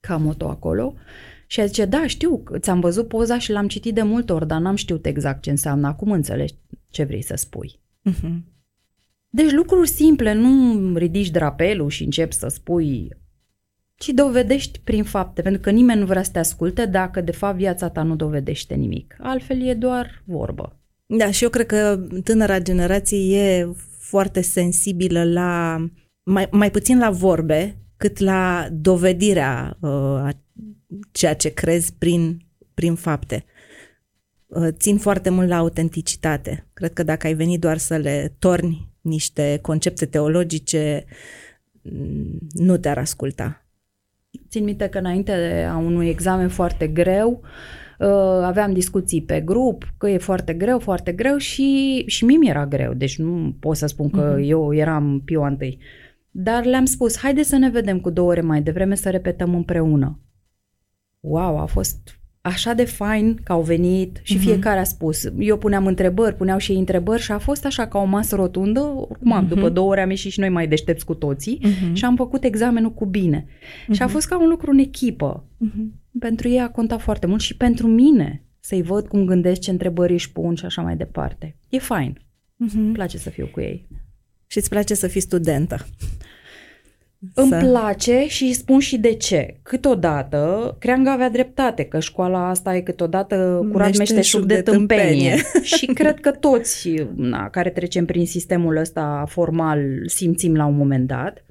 ca 0.00 0.16
moto 0.16 0.48
acolo, 0.48 0.94
și 1.46 1.60
ea 1.60 1.66
zice, 1.66 1.84
da, 1.84 2.06
știu, 2.06 2.38
că 2.38 2.58
ți-am 2.58 2.80
văzut 2.80 3.08
poza 3.08 3.38
și 3.38 3.50
l-am 3.50 3.68
citit 3.68 3.94
de 3.94 4.02
multe 4.02 4.32
ori, 4.32 4.46
dar 4.46 4.60
n-am 4.60 4.76
știut 4.76 5.06
exact 5.06 5.42
ce 5.42 5.50
înseamnă. 5.50 5.86
Acum 5.86 6.10
înțelegi 6.10 6.54
ce 6.90 7.04
vrei 7.04 7.22
să 7.22 7.34
spui. 7.36 7.80
Mhm. 8.02 8.44
Deci 9.28 9.50
lucruri 9.50 9.88
simple, 9.88 10.32
nu 10.32 10.96
ridici 10.96 11.30
drapelul 11.30 11.88
și 11.88 12.04
începi 12.04 12.34
să 12.34 12.48
spui, 12.48 13.08
ci 13.96 14.08
dovedești 14.08 14.80
prin 14.84 15.04
fapte, 15.04 15.42
pentru 15.42 15.60
că 15.60 15.70
nimeni 15.70 16.00
nu 16.00 16.06
vrea 16.06 16.22
să 16.22 16.30
te 16.30 16.38
asculte 16.38 16.86
dacă 16.86 17.20
de 17.20 17.32
fapt 17.32 17.56
viața 17.56 17.88
ta 17.88 18.02
nu 18.02 18.16
dovedește 18.16 18.74
nimic. 18.74 19.16
Altfel 19.20 19.62
e 19.62 19.74
doar 19.74 20.22
vorbă. 20.24 20.76
Da, 21.06 21.30
și 21.30 21.44
eu 21.44 21.50
cred 21.50 21.66
că 21.66 22.06
tânăra 22.24 22.60
generație 22.60 23.40
e 23.40 23.68
foarte 24.12 24.40
sensibilă 24.40 25.24
la, 25.24 25.84
mai, 26.22 26.48
mai 26.50 26.70
puțin 26.70 26.98
la 26.98 27.10
vorbe, 27.10 27.76
cât 27.96 28.18
la 28.18 28.68
dovedirea 28.72 29.76
uh, 29.80 30.28
ceea 31.12 31.34
ce 31.34 31.48
crezi 31.48 31.92
prin, 31.94 32.46
prin 32.74 32.94
fapte. 32.94 33.44
Uh, 34.46 34.68
țin 34.70 34.98
foarte 34.98 35.30
mult 35.30 35.48
la 35.48 35.56
autenticitate. 35.56 36.66
Cred 36.72 36.92
că 36.92 37.02
dacă 37.02 37.26
ai 37.26 37.34
venit 37.34 37.60
doar 37.60 37.78
să 37.78 37.96
le 37.96 38.34
torni 38.38 38.88
niște 39.00 39.58
concepte 39.62 40.06
teologice, 40.06 41.04
mm, 41.82 42.38
nu 42.52 42.76
te-ar 42.76 42.98
asculta. 42.98 43.66
Țin 44.48 44.64
minte 44.64 44.88
că 44.88 44.98
înainte 44.98 45.36
de 45.36 45.62
a 45.62 45.76
unui 45.76 46.08
examen 46.08 46.48
foarte 46.48 46.86
greu, 46.86 47.40
uh, 47.42 47.48
aveam 48.42 48.72
discuții 48.72 49.22
pe 49.22 49.40
grup, 49.40 49.92
că 49.98 50.08
e 50.08 50.18
foarte 50.18 50.52
greu, 50.52 50.78
foarte 50.78 51.12
greu 51.12 51.36
și, 51.36 52.02
și 52.06 52.24
mie 52.24 52.36
mi-era 52.36 52.66
greu, 52.66 52.94
deci 52.94 53.18
nu 53.18 53.56
pot 53.60 53.76
să 53.76 53.86
spun 53.86 54.10
că 54.10 54.36
uh-huh. 54.36 54.44
eu 54.44 54.74
eram 54.74 55.22
pioa 55.24 55.46
întâi. 55.46 55.78
Dar 56.30 56.64
le-am 56.64 56.84
spus, 56.84 57.18
haide 57.18 57.42
să 57.42 57.56
ne 57.56 57.70
vedem 57.70 58.00
cu 58.00 58.10
două 58.10 58.28
ore 58.28 58.40
mai 58.40 58.62
devreme 58.62 58.94
să 58.94 59.10
repetăm 59.10 59.54
împreună. 59.54 60.20
Wow, 61.20 61.58
a 61.58 61.64
fost 61.64 62.21
așa 62.42 62.72
de 62.72 62.84
fain 62.84 63.40
că 63.44 63.52
au 63.52 63.62
venit 63.62 64.20
și 64.22 64.36
uh-huh. 64.36 64.40
fiecare 64.40 64.78
a 64.78 64.84
spus. 64.84 65.28
Eu 65.38 65.58
puneam 65.58 65.86
întrebări, 65.86 66.36
puneau 66.36 66.58
și 66.58 66.72
ei 66.72 66.78
întrebări 66.78 67.22
și 67.22 67.32
a 67.32 67.38
fost 67.38 67.64
așa 67.64 67.86
ca 67.86 67.98
o 67.98 68.04
masă 68.04 68.36
rotundă. 68.36 68.80
Oricum 68.80 69.32
am, 69.32 69.46
uh-huh. 69.46 69.48
după 69.48 69.68
două 69.68 69.90
ore 69.90 70.00
am 70.00 70.10
ieșit 70.10 70.32
și 70.32 70.40
noi 70.40 70.48
mai 70.48 70.68
deștepți 70.68 71.04
cu 71.04 71.14
toții 71.14 71.60
uh-huh. 71.64 71.92
și 71.92 72.04
am 72.04 72.16
făcut 72.16 72.44
examenul 72.44 72.92
cu 72.92 73.06
bine. 73.06 73.44
Uh-huh. 73.44 73.92
Și 73.92 74.02
a 74.02 74.06
fost 74.06 74.28
ca 74.28 74.40
un 74.40 74.48
lucru 74.48 74.70
în 74.70 74.78
echipă. 74.78 75.44
Uh-huh. 75.66 76.18
Pentru 76.18 76.48
ei 76.48 76.60
a 76.60 76.70
contat 76.70 77.00
foarte 77.00 77.26
mult 77.26 77.40
și 77.40 77.56
pentru 77.56 77.86
mine 77.86 78.44
să-i 78.60 78.82
văd 78.82 79.08
cum 79.08 79.24
gândesc, 79.24 79.60
ce 79.60 79.70
întrebări 79.70 80.12
își 80.12 80.32
pun 80.32 80.54
și 80.54 80.64
așa 80.64 80.82
mai 80.82 80.96
departe. 80.96 81.56
E 81.68 81.78
fain. 81.78 82.18
Uh-huh. 82.18 82.74
Îmi 82.74 82.92
place 82.92 83.18
să 83.18 83.30
fiu 83.30 83.46
cu 83.52 83.60
ei. 83.60 83.88
Și 84.46 84.58
îți 84.58 84.68
place 84.68 84.94
să 84.94 85.06
fii 85.06 85.20
studentă. 85.20 85.86
Îmi 87.34 87.48
să... 87.48 87.56
place 87.56 88.24
și 88.28 88.44
îi 88.44 88.52
spun 88.52 88.78
și 88.78 88.98
de 88.98 89.14
ce. 89.14 89.56
Câteodată, 89.62 90.76
Creangă 90.78 91.10
avea 91.10 91.30
dreptate, 91.30 91.84
că 91.84 92.00
școala 92.00 92.48
asta 92.48 92.76
e 92.76 92.80
câteodată 92.80 93.66
curat 93.72 93.96
meșteșug 93.96 94.44
de, 94.44 94.54
de 94.54 94.62
tâmpenie. 94.62 95.36
și 95.76 95.86
cred 95.86 96.20
că 96.20 96.30
toți 96.30 96.90
na, 97.14 97.48
care 97.50 97.70
trecem 97.70 98.04
prin 98.04 98.26
sistemul 98.26 98.76
ăsta 98.76 99.24
formal 99.28 99.80
simțim 100.06 100.54
la 100.54 100.66
un 100.66 100.76
moment 100.76 101.06
dat. 101.06 101.44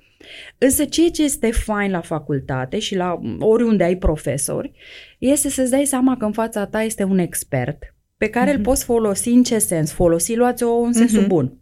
Însă 0.57 0.85
ceea 0.85 1.09
ce 1.09 1.23
este 1.23 1.51
fain 1.51 1.91
la 1.91 2.01
facultate 2.01 2.79
și 2.79 2.95
la 2.95 3.19
oriunde 3.39 3.83
ai 3.83 3.95
profesori 3.95 4.71
este 5.19 5.49
să-ți 5.49 5.71
dai 5.71 5.85
seama 5.85 6.17
că 6.17 6.25
în 6.25 6.31
fața 6.31 6.65
ta 6.65 6.81
este 6.81 7.03
un 7.03 7.17
expert 7.17 7.95
pe 8.17 8.29
care 8.29 8.49
uh-huh. 8.49 8.53
îl 8.53 8.59
mhm. 8.59 8.67
poți 8.67 8.83
folosi 8.83 9.29
în 9.29 9.43
ce 9.43 9.57
sens? 9.57 9.91
Folosi, 9.91 10.35
luați-o 10.35 10.79
în 10.79 10.93
sensul 10.93 11.23
uh-huh. 11.23 11.27
bun. 11.27 11.60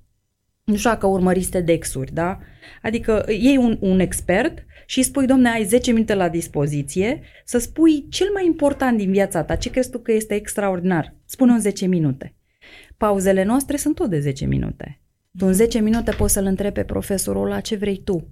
Nu 0.69 0.75
știu 0.75 0.89
dacă 0.89 1.07
urmăriți 1.07 1.49
TEDx-uri, 1.49 2.13
da? 2.13 2.39
Adică 2.81 3.25
iei 3.27 3.57
un, 3.57 3.77
un 3.79 3.99
expert 3.99 4.65
și 4.85 4.97
îi 4.97 5.03
spui, 5.03 5.25
domne, 5.25 5.49
ai 5.49 5.63
10 5.63 5.91
minute 5.91 6.13
la 6.13 6.29
dispoziție 6.29 7.21
să 7.45 7.57
spui 7.57 8.05
cel 8.09 8.27
mai 8.33 8.45
important 8.45 8.97
din 8.97 9.11
viața 9.11 9.43
ta, 9.43 9.55
ce 9.55 9.69
crezi 9.69 9.89
tu 9.89 9.97
că 9.99 10.11
este 10.11 10.33
extraordinar. 10.33 11.15
Spune 11.25 11.51
în 11.51 11.59
10 11.59 11.85
minute. 11.85 12.35
Pauzele 12.97 13.43
noastre 13.43 13.77
sunt 13.77 13.95
tot 13.95 14.09
de 14.09 14.19
10 14.19 14.45
minute. 14.45 15.01
Tu 15.38 15.45
în 15.45 15.53
10 15.53 15.79
minute 15.79 16.11
poți 16.11 16.33
să-l 16.33 16.45
întrebi 16.45 16.73
pe 16.73 16.83
profesorul 16.83 17.47
la 17.47 17.59
ce 17.59 17.75
vrei 17.75 18.01
tu. 18.03 18.27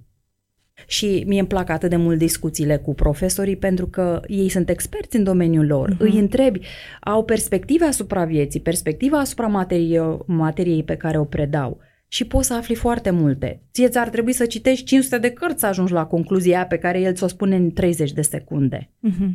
Și 0.86 1.24
mie 1.26 1.38
îmi 1.38 1.48
plac 1.48 1.68
atât 1.68 1.90
de 1.90 1.96
mult 1.96 2.18
discuțiile 2.18 2.76
cu 2.76 2.94
profesorii 2.94 3.56
pentru 3.56 3.86
că 3.86 4.20
ei 4.26 4.48
sunt 4.48 4.68
experți 4.68 5.16
în 5.16 5.24
domeniul 5.24 5.66
lor. 5.66 5.94
Uh-huh. 5.94 5.98
Îi 5.98 6.18
întrebi, 6.18 6.60
au 7.00 7.24
perspective 7.24 7.84
asupra 7.84 8.24
vieții, 8.24 8.60
perspectiva 8.60 9.18
asupra 9.18 9.46
materie, 9.46 10.18
materiei 10.26 10.84
pe 10.84 10.96
care 10.96 11.18
o 11.18 11.24
predau 11.24 11.80
și 12.08 12.24
poți 12.24 12.46
să 12.46 12.54
afli 12.54 12.74
foarte 12.74 13.10
multe. 13.10 13.62
Ție 13.72 13.88
ți-ar 13.88 14.08
trebui 14.08 14.32
să 14.32 14.46
citești 14.46 14.84
500 14.84 15.18
de 15.18 15.30
cărți 15.30 15.60
să 15.60 15.66
ajungi 15.66 15.92
la 15.92 16.06
concluzia 16.06 16.66
pe 16.66 16.78
care 16.78 17.00
el 17.00 17.14
ți-o 17.14 17.26
spune 17.26 17.56
în 17.56 17.72
30 17.72 18.12
de 18.12 18.22
secunde. 18.22 18.90
Uh-huh. 19.08 19.30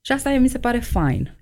Și 0.00 0.12
asta 0.12 0.30
mi 0.30 0.48
se 0.48 0.58
pare 0.58 0.78
fain. 0.78 1.36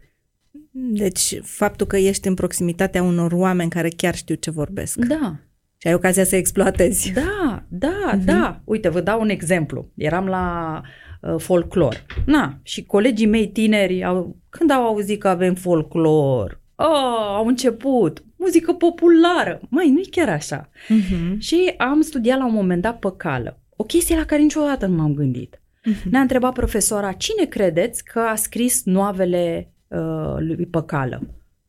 Deci 0.71 1.41
faptul 1.43 1.87
că 1.87 1.97
ești 1.97 2.29
în 2.29 2.35
proximitatea 2.35 3.03
unor 3.03 3.33
oameni 3.33 3.71
care 3.71 3.89
chiar 3.89 4.15
știu 4.15 4.35
ce 4.35 4.51
vorbesc. 4.51 4.99
Da. 4.99 5.37
Și 5.77 5.87
ai 5.87 5.95
ocazia 5.95 6.25
să 6.25 6.37
exploatezi. 6.37 7.13
Da, 7.13 7.65
da, 7.69 8.17
uh-huh. 8.17 8.25
da. 8.25 8.61
Uite, 8.65 8.89
vă 8.89 9.01
dau 9.01 9.21
un 9.21 9.29
exemplu. 9.29 9.93
Eram 9.95 10.27
la 10.27 10.81
uh, 11.21 11.35
folclor. 11.39 12.07
Na, 12.27 12.59
și 12.63 12.85
colegii 12.85 13.27
mei 13.27 13.49
tineri, 13.49 14.05
au, 14.05 14.37
când 14.49 14.71
au 14.71 14.87
auzit 14.87 15.21
că 15.21 15.29
avem 15.29 15.55
folclor, 15.55 16.63
oh, 16.77 17.35
au 17.37 17.47
început, 17.47 18.25
muzică 18.37 18.73
populară. 18.73 19.61
Mai, 19.69 19.91
nu-i 19.91 20.07
chiar 20.11 20.29
așa. 20.29 20.69
Uh-huh. 20.69 21.39
Și 21.39 21.75
am 21.77 22.01
studiat 22.01 22.39
la 22.39 22.47
un 22.47 22.55
moment 22.55 22.83
dat 22.83 22.99
păcală. 22.99 23.61
O 23.77 23.85
chestie 23.85 24.17
la 24.17 24.25
care 24.25 24.43
niciodată 24.43 24.87
nu 24.87 24.97
m-am 24.97 25.15
gândit. 25.15 25.59
Uh-huh. 25.59 26.11
Ne-a 26.11 26.21
întrebat 26.21 26.53
profesora, 26.53 27.13
cine 27.13 27.45
credeți 27.45 28.05
că 28.05 28.19
a 28.19 28.35
scris 28.35 28.85
noavele 28.85 29.73
uh, 29.89 30.37
lui 30.39 30.67
Păcală? 30.67 31.21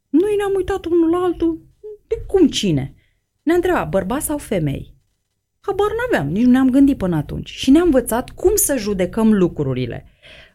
Noi 0.09 0.35
ne-am 0.37 0.53
uitat 0.55 0.85
unul 0.85 1.09
la 1.09 1.17
altul. 1.17 1.61
De 2.07 2.15
cum 2.27 2.47
cine? 2.47 2.95
Ne-a 3.43 3.55
întrebat, 3.55 3.89
bărbat 3.89 4.21
sau 4.21 4.37
femei? 4.37 4.93
Habar 5.59 5.87
n-aveam, 5.97 6.31
nici 6.31 6.43
nu 6.43 6.51
ne-am 6.51 6.69
gândit 6.69 6.97
până 6.97 7.15
atunci. 7.15 7.49
Și 7.49 7.69
ne-a 7.69 7.81
învățat 7.81 8.29
cum 8.29 8.55
să 8.55 8.77
judecăm 8.77 9.33
lucrurile. 9.33 10.05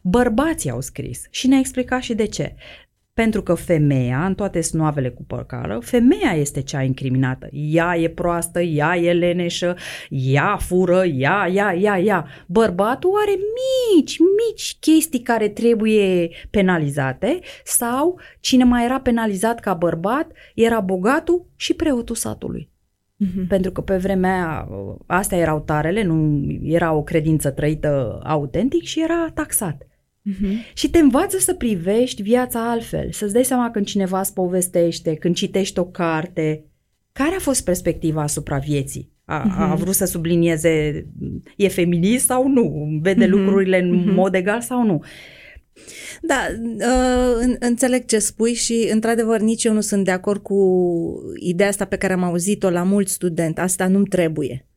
Bărbații 0.02 0.70
au 0.70 0.80
scris 0.80 1.26
și 1.30 1.46
ne-a 1.46 1.58
explicat 1.58 2.02
și 2.02 2.14
de 2.14 2.26
ce. 2.26 2.54
Pentru 3.20 3.42
că 3.42 3.54
femeia, 3.54 4.24
în 4.24 4.34
toate 4.34 4.60
snoavele 4.60 5.10
cu 5.10 5.24
păcală, 5.24 5.78
femeia 5.82 6.32
este 6.34 6.62
cea 6.62 6.82
incriminată. 6.82 7.48
Ea 7.52 7.96
e 7.98 8.08
proastă, 8.08 8.60
ea 8.60 8.96
e 8.96 9.12
leneșă, 9.12 9.76
ea 10.08 10.56
fură, 10.56 11.04
ea, 11.04 11.48
ea, 11.52 11.74
ea, 11.74 11.98
ea. 11.98 12.26
Bărbatul 12.46 13.10
are 13.22 13.32
mici, 13.32 14.16
mici 14.18 14.76
chestii 14.80 15.20
care 15.20 15.48
trebuie 15.48 16.30
penalizate 16.50 17.40
sau 17.64 18.20
cine 18.40 18.64
mai 18.64 18.84
era 18.84 19.00
penalizat 19.00 19.60
ca 19.60 19.74
bărbat 19.74 20.30
era 20.54 20.80
bogatul 20.80 21.46
și 21.56 21.74
preotul 21.74 22.14
satului. 22.14 22.70
Uh-huh. 23.24 23.48
Pentru 23.48 23.70
că 23.70 23.80
pe 23.80 23.96
vremea 23.96 24.34
aia, 24.34 24.68
astea 25.06 25.38
erau 25.38 25.60
tarele, 25.60 26.02
nu 26.02 26.46
era 26.62 26.92
o 26.92 27.02
credință 27.02 27.50
trăită 27.50 28.20
autentic 28.24 28.82
și 28.82 29.02
era 29.02 29.30
taxat. 29.34 29.89
Uh-huh. 30.28 30.72
Și 30.74 30.90
te 30.90 30.98
învață 30.98 31.38
să 31.38 31.54
privești 31.54 32.22
viața 32.22 32.70
altfel, 32.70 33.12
să-ți 33.12 33.32
dai 33.32 33.44
seama 33.44 33.70
când 33.70 33.86
cineva 33.86 34.20
îți 34.20 34.32
povestește, 34.32 35.14
când 35.14 35.34
citești 35.34 35.78
o 35.78 35.84
carte, 35.84 36.64
care 37.12 37.34
a 37.34 37.40
fost 37.40 37.64
perspectiva 37.64 38.22
asupra 38.22 38.58
vieții? 38.58 39.10
A, 39.24 39.46
uh-huh. 39.46 39.70
a 39.70 39.74
vrut 39.74 39.94
să 39.94 40.04
sublinieze, 40.04 41.06
e 41.56 41.68
feminist 41.68 42.24
sau 42.24 42.48
nu? 42.48 42.88
Vede 43.02 43.24
uh-huh. 43.24 43.28
lucrurile 43.28 43.80
în 43.80 44.02
uh-huh. 44.02 44.14
mod 44.14 44.34
egal 44.34 44.60
sau 44.60 44.84
nu? 44.84 45.02
Da, 46.22 46.46
uh, 46.78 47.54
înțeleg 47.58 48.04
ce 48.04 48.18
spui 48.18 48.52
și, 48.52 48.88
într-adevăr, 48.92 49.40
nici 49.40 49.64
eu 49.64 49.72
nu 49.72 49.80
sunt 49.80 50.04
de 50.04 50.10
acord 50.10 50.42
cu 50.42 50.56
ideea 51.38 51.68
asta 51.68 51.84
pe 51.84 51.96
care 51.96 52.12
am 52.12 52.24
auzit-o 52.24 52.70
la 52.70 52.82
mulți 52.82 53.12
studenți. 53.12 53.60
Asta 53.60 53.86
nu-mi 53.86 54.06
trebuie 54.06 54.69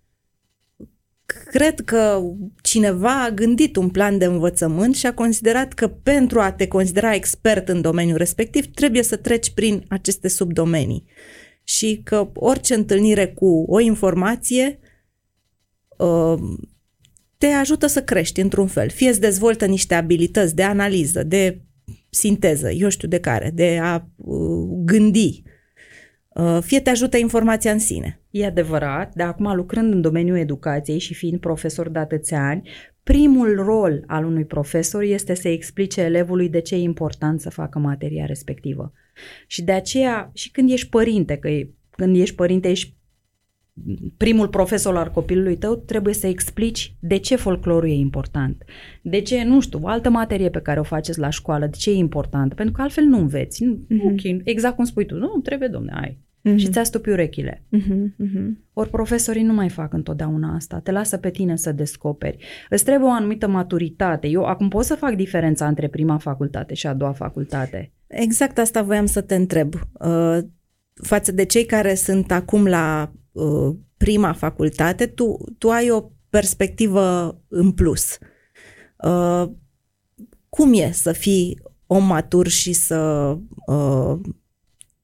cred 1.46 1.80
că 1.80 2.22
cineva 2.62 3.24
a 3.24 3.32
gândit 3.32 3.76
un 3.76 3.90
plan 3.90 4.18
de 4.18 4.26
învățământ 4.26 4.96
și 4.96 5.06
a 5.06 5.14
considerat 5.14 5.74
că 5.74 5.88
pentru 5.88 6.40
a 6.40 6.52
te 6.52 6.68
considera 6.68 7.14
expert 7.14 7.70
în 7.70 7.82
domeniul 7.82 8.18
respectiv 8.18 8.66
trebuie 8.74 9.04
să 9.04 9.16
treci 9.16 9.50
prin 9.50 9.86
aceste 9.88 10.28
subdomenii 10.28 11.06
și 11.64 12.02
că 12.04 12.30
orice 12.34 12.74
întâlnire 12.74 13.28
cu 13.28 13.66
o 13.68 13.80
informație 13.80 14.80
uh, 15.98 16.34
te 17.38 17.48
ajută 17.48 17.88
să 17.88 18.04
crești 18.04 18.40
într-un 18.40 18.68
fel. 18.68 18.90
Fie 18.90 19.10
îți 19.10 19.20
dezvoltă 19.20 19.66
niște 19.66 19.94
abilități 19.94 20.56
de 20.56 20.64
analiză, 20.64 21.24
de 21.24 21.62
sinteză, 22.10 22.72
eu 22.72 22.90
știu 22.90 23.08
de 23.08 23.20
care, 23.20 23.52
de 23.54 23.80
a 23.82 24.08
uh, 24.16 24.68
gândi, 24.86 25.44
Uh, 25.46 25.53
fie 26.62 26.80
te 26.80 26.90
ajută 26.90 27.18
informația 27.18 27.72
în 27.72 27.80
sine. 27.80 28.20
E 28.30 28.46
adevărat, 28.46 29.14
dar 29.16 29.28
acum 29.28 29.56
lucrând 29.56 29.94
în 29.94 30.02
domeniul 30.02 30.38
educației 30.38 31.00
și 31.00 31.14
fiind 31.14 31.40
profesor 31.40 31.90
de 31.90 32.00
atâția 32.00 32.48
ani, 32.48 32.70
primul 33.04 33.56
rol 33.56 34.04
al 34.08 34.26
unui 34.26 34.46
profesor 34.46 35.02
este 35.02 35.34
să 35.34 35.48
explice 35.48 36.02
elevului 36.02 36.50
de 36.50 36.62
ce 36.62 36.76
e 36.76 36.80
important 36.80 37.42
să 37.42 37.50
facă 37.50 37.80
materia 37.80 38.26
respectivă. 38.26 38.94
Și 39.48 39.64
de 39.64 39.72
aceea, 39.72 40.32
și 40.34 40.52
când 40.52 40.72
ești 40.72 40.90
părinte, 40.90 41.38
că 41.38 41.48
e, 41.48 41.70
când 41.90 42.16
ești 42.16 42.36
părinte, 42.36 42.70
ești 42.70 42.96
primul 44.18 44.48
profesor 44.48 44.98
al 44.98 45.12
copilului 45.12 45.58
tău, 45.58 45.76
trebuie 45.76 46.14
să 46.14 46.28
explici 46.28 46.96
de 47.00 47.18
ce 47.18 47.36
folclorul 47.36 47.90
e 47.90 47.94
important. 47.94 48.64
De 49.02 49.22
ce, 49.22 49.44
nu 49.44 49.60
știu, 49.60 49.80
o 49.82 49.88
altă 49.88 50.10
materie 50.10 50.50
pe 50.50 50.60
care 50.60 50.80
o 50.80 50.84
faceți 50.84 51.20
la 51.20 51.30
școală, 51.30 51.66
de 51.66 51.78
ce 51.78 51.90
e 51.90 51.94
important? 51.94 52.54
Pentru 52.54 52.74
că 52.74 52.82
altfel 52.82 53.04
nu 53.04 53.18
înveți. 53.18 53.64
Mm-hmm. 53.66 54.12
Okay. 54.12 54.42
Exact 54.44 54.76
cum 54.76 54.86
spui 54.86 55.06
tu, 55.06 55.16
nu, 55.16 55.40
trebuie, 55.44 55.68
domne, 55.68 55.92
ai. 55.96 56.18
Mm-hmm. 56.50 56.56
Și 56.56 56.70
ți-a 56.70 56.84
stupi 56.84 57.10
urechile. 57.10 57.64
Mm-hmm. 57.78 58.16
Mm-hmm. 58.26 58.52
Ori 58.74 58.90
profesorii 58.90 59.44
nu 59.44 59.54
mai 59.54 59.70
fac 59.70 59.94
întotdeauna 59.94 60.56
asta. 60.56 60.80
Te 60.80 60.92
lasă 60.92 61.18
pe 61.18 61.30
tine 61.30 61.56
să 61.56 61.72
descoperi. 61.72 62.38
Îți 62.70 62.84
trebuie 62.84 63.08
o 63.10 63.12
anumită 63.12 63.48
maturitate. 63.48 64.28
Eu 64.28 64.44
acum 64.44 64.68
pot 64.70 64.84
să 64.84 64.96
fac 64.96 65.16
diferența 65.16 65.68
între 65.68 65.88
prima 65.88 66.18
facultate 66.18 66.74
și 66.74 66.88
a 66.88 66.94
doua 66.94 67.12
facultate. 67.12 67.92
Exact 68.08 68.58
asta 68.58 68.82
voiam 68.82 69.06
să 69.06 69.22
te 69.22 69.36
întreb. 69.36 69.74
Uh, 69.74 70.38
față 70.94 71.32
de 71.32 71.46
cei 71.46 71.66
care 71.66 71.94
sunt 71.94 72.32
acum 72.32 72.66
la 72.66 73.12
uh, 73.34 73.76
prima 73.98 74.34
facultate, 74.34 75.06
tu, 75.06 75.38
tu 75.58 75.70
ai 75.70 75.90
o 75.90 76.12
perspectivă 76.30 77.38
în 77.48 77.72
plus. 77.72 78.18
Uh, 78.98 79.52
cum 80.50 80.74
e 80.74 80.92
să 80.92 81.12
fii 81.12 81.62
om 81.88 82.06
matur 82.06 82.48
și 82.48 82.74
să 82.74 82.98
uh, 83.68 84.20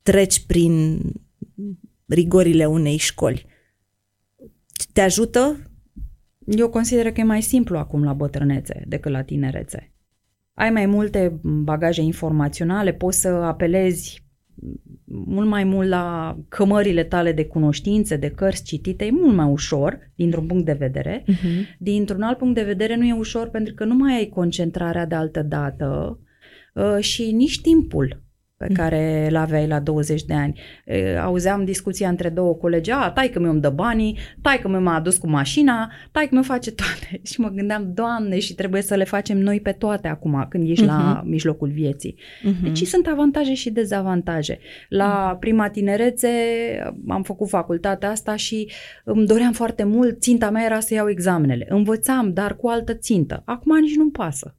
treci 0.02 0.46
prin 0.46 1.02
rigorile 2.06 2.66
unei 2.66 2.98
școli? 2.98 3.46
Te 4.94 5.02
ajută? 5.02 5.58
Eu 6.46 6.70
consider 6.70 7.12
că 7.12 7.20
e 7.20 7.24
mai 7.24 7.42
simplu 7.42 7.78
acum 7.78 8.04
la 8.04 8.14
bătrânețe 8.14 8.84
decât 8.88 9.12
la 9.12 9.22
tinerețe. 9.24 9.94
Ai 10.54 10.70
mai 10.70 10.86
multe 10.86 11.40
bagaje 11.44 12.02
informaționale, 12.02 12.94
poți 12.94 13.20
să 13.20 13.28
apelezi 13.28 14.24
mult 15.06 15.48
mai 15.48 15.64
mult 15.64 15.88
la 15.88 16.38
cămările 16.48 17.04
tale 17.04 17.32
de 17.32 17.46
cunoștințe, 17.46 18.16
de 18.16 18.30
cărți 18.30 18.64
citite, 18.64 19.06
e 19.06 19.12
mult 19.12 19.36
mai 19.36 19.50
ușor 19.52 20.12
dintr-un 20.16 20.46
punct 20.46 20.66
de 20.66 20.74
vedere. 20.74 21.24
Uh-huh. 21.24 21.78
Dintr-un 21.78 22.22
alt 22.22 22.38
punct 22.38 22.56
de 22.56 22.64
vedere 22.64 22.96
nu 22.96 23.06
e 23.06 23.14
ușor 23.14 23.50
pentru 23.50 23.74
că 23.74 23.84
nu 23.84 23.96
mai 23.96 24.16
ai 24.16 24.28
concentrarea 24.28 25.06
de 25.06 25.16
altă 25.16 25.42
dată 25.42 26.20
uh, 26.74 26.98
și 27.00 27.32
nici 27.32 27.62
timpul 27.62 28.22
pe 28.60 28.66
mm. 28.70 28.76
care 28.76 29.28
îl 29.30 29.36
aveai 29.36 29.68
la 29.68 29.80
20 29.80 30.24
de 30.24 30.34
ani. 30.34 30.60
Auzeam 31.22 31.66
discuția 31.66 32.10
între 32.10 32.30
două 32.30 32.54
colegi, 32.54 32.92
a, 32.92 33.10
tai 33.10 33.30
că 33.30 33.40
mi 33.40 33.48
îmi 33.48 33.62
dă 33.62 33.70
banii, 33.70 34.18
tai 34.42 34.60
că 34.62 34.68
mi 34.68 34.78
m-a 34.78 34.96
adus 34.96 35.18
cu 35.18 35.30
mașina, 35.30 35.92
tai 36.12 36.28
că 36.28 36.36
mi 36.36 36.44
face 36.44 36.72
toate. 36.72 37.20
Și 37.32 37.40
mă 37.40 37.50
gândeam, 37.50 37.92
Doamne, 37.94 38.40
și 38.40 38.56
trebuie 38.56 38.82
să 38.82 38.96
le 38.96 39.04
facem 39.04 39.38
noi 39.38 39.60
pe 39.60 39.72
toate 39.72 40.08
acum, 40.08 40.46
când 40.50 40.70
ești 40.70 40.84
uh-huh. 40.84 40.88
la 40.88 41.18
mhm. 41.20 41.30
mijlocul 41.30 41.70
vieții. 41.70 42.16
Uh-huh. 42.20 42.64
Deci 42.64 42.82
sunt 42.88 43.08
avantaje 43.08 43.54
și 43.54 43.70
dezavantaje. 43.70 44.60
La 44.90 45.36
uh-huh. 45.36 45.40
prima 45.40 45.70
tinerețe 45.70 46.30
am 47.08 47.24
făcut 47.24 47.50
facultatea 47.50 48.10
asta 48.10 48.36
și 48.36 48.72
îmi 49.04 49.26
doream 49.26 49.52
foarte 49.52 49.84
mult, 49.84 50.22
ținta 50.22 50.50
mea 50.50 50.66
era 50.66 50.80
să 50.80 50.94
iau 50.94 51.10
examenele. 51.10 51.66
Învățam, 51.70 52.34
dar 52.34 52.56
cu 52.56 52.68
altă 52.68 52.94
țintă. 52.94 53.42
Acum 53.46 53.80
nici 53.80 53.96
nu-mi 53.96 54.12
pasă 54.12 54.54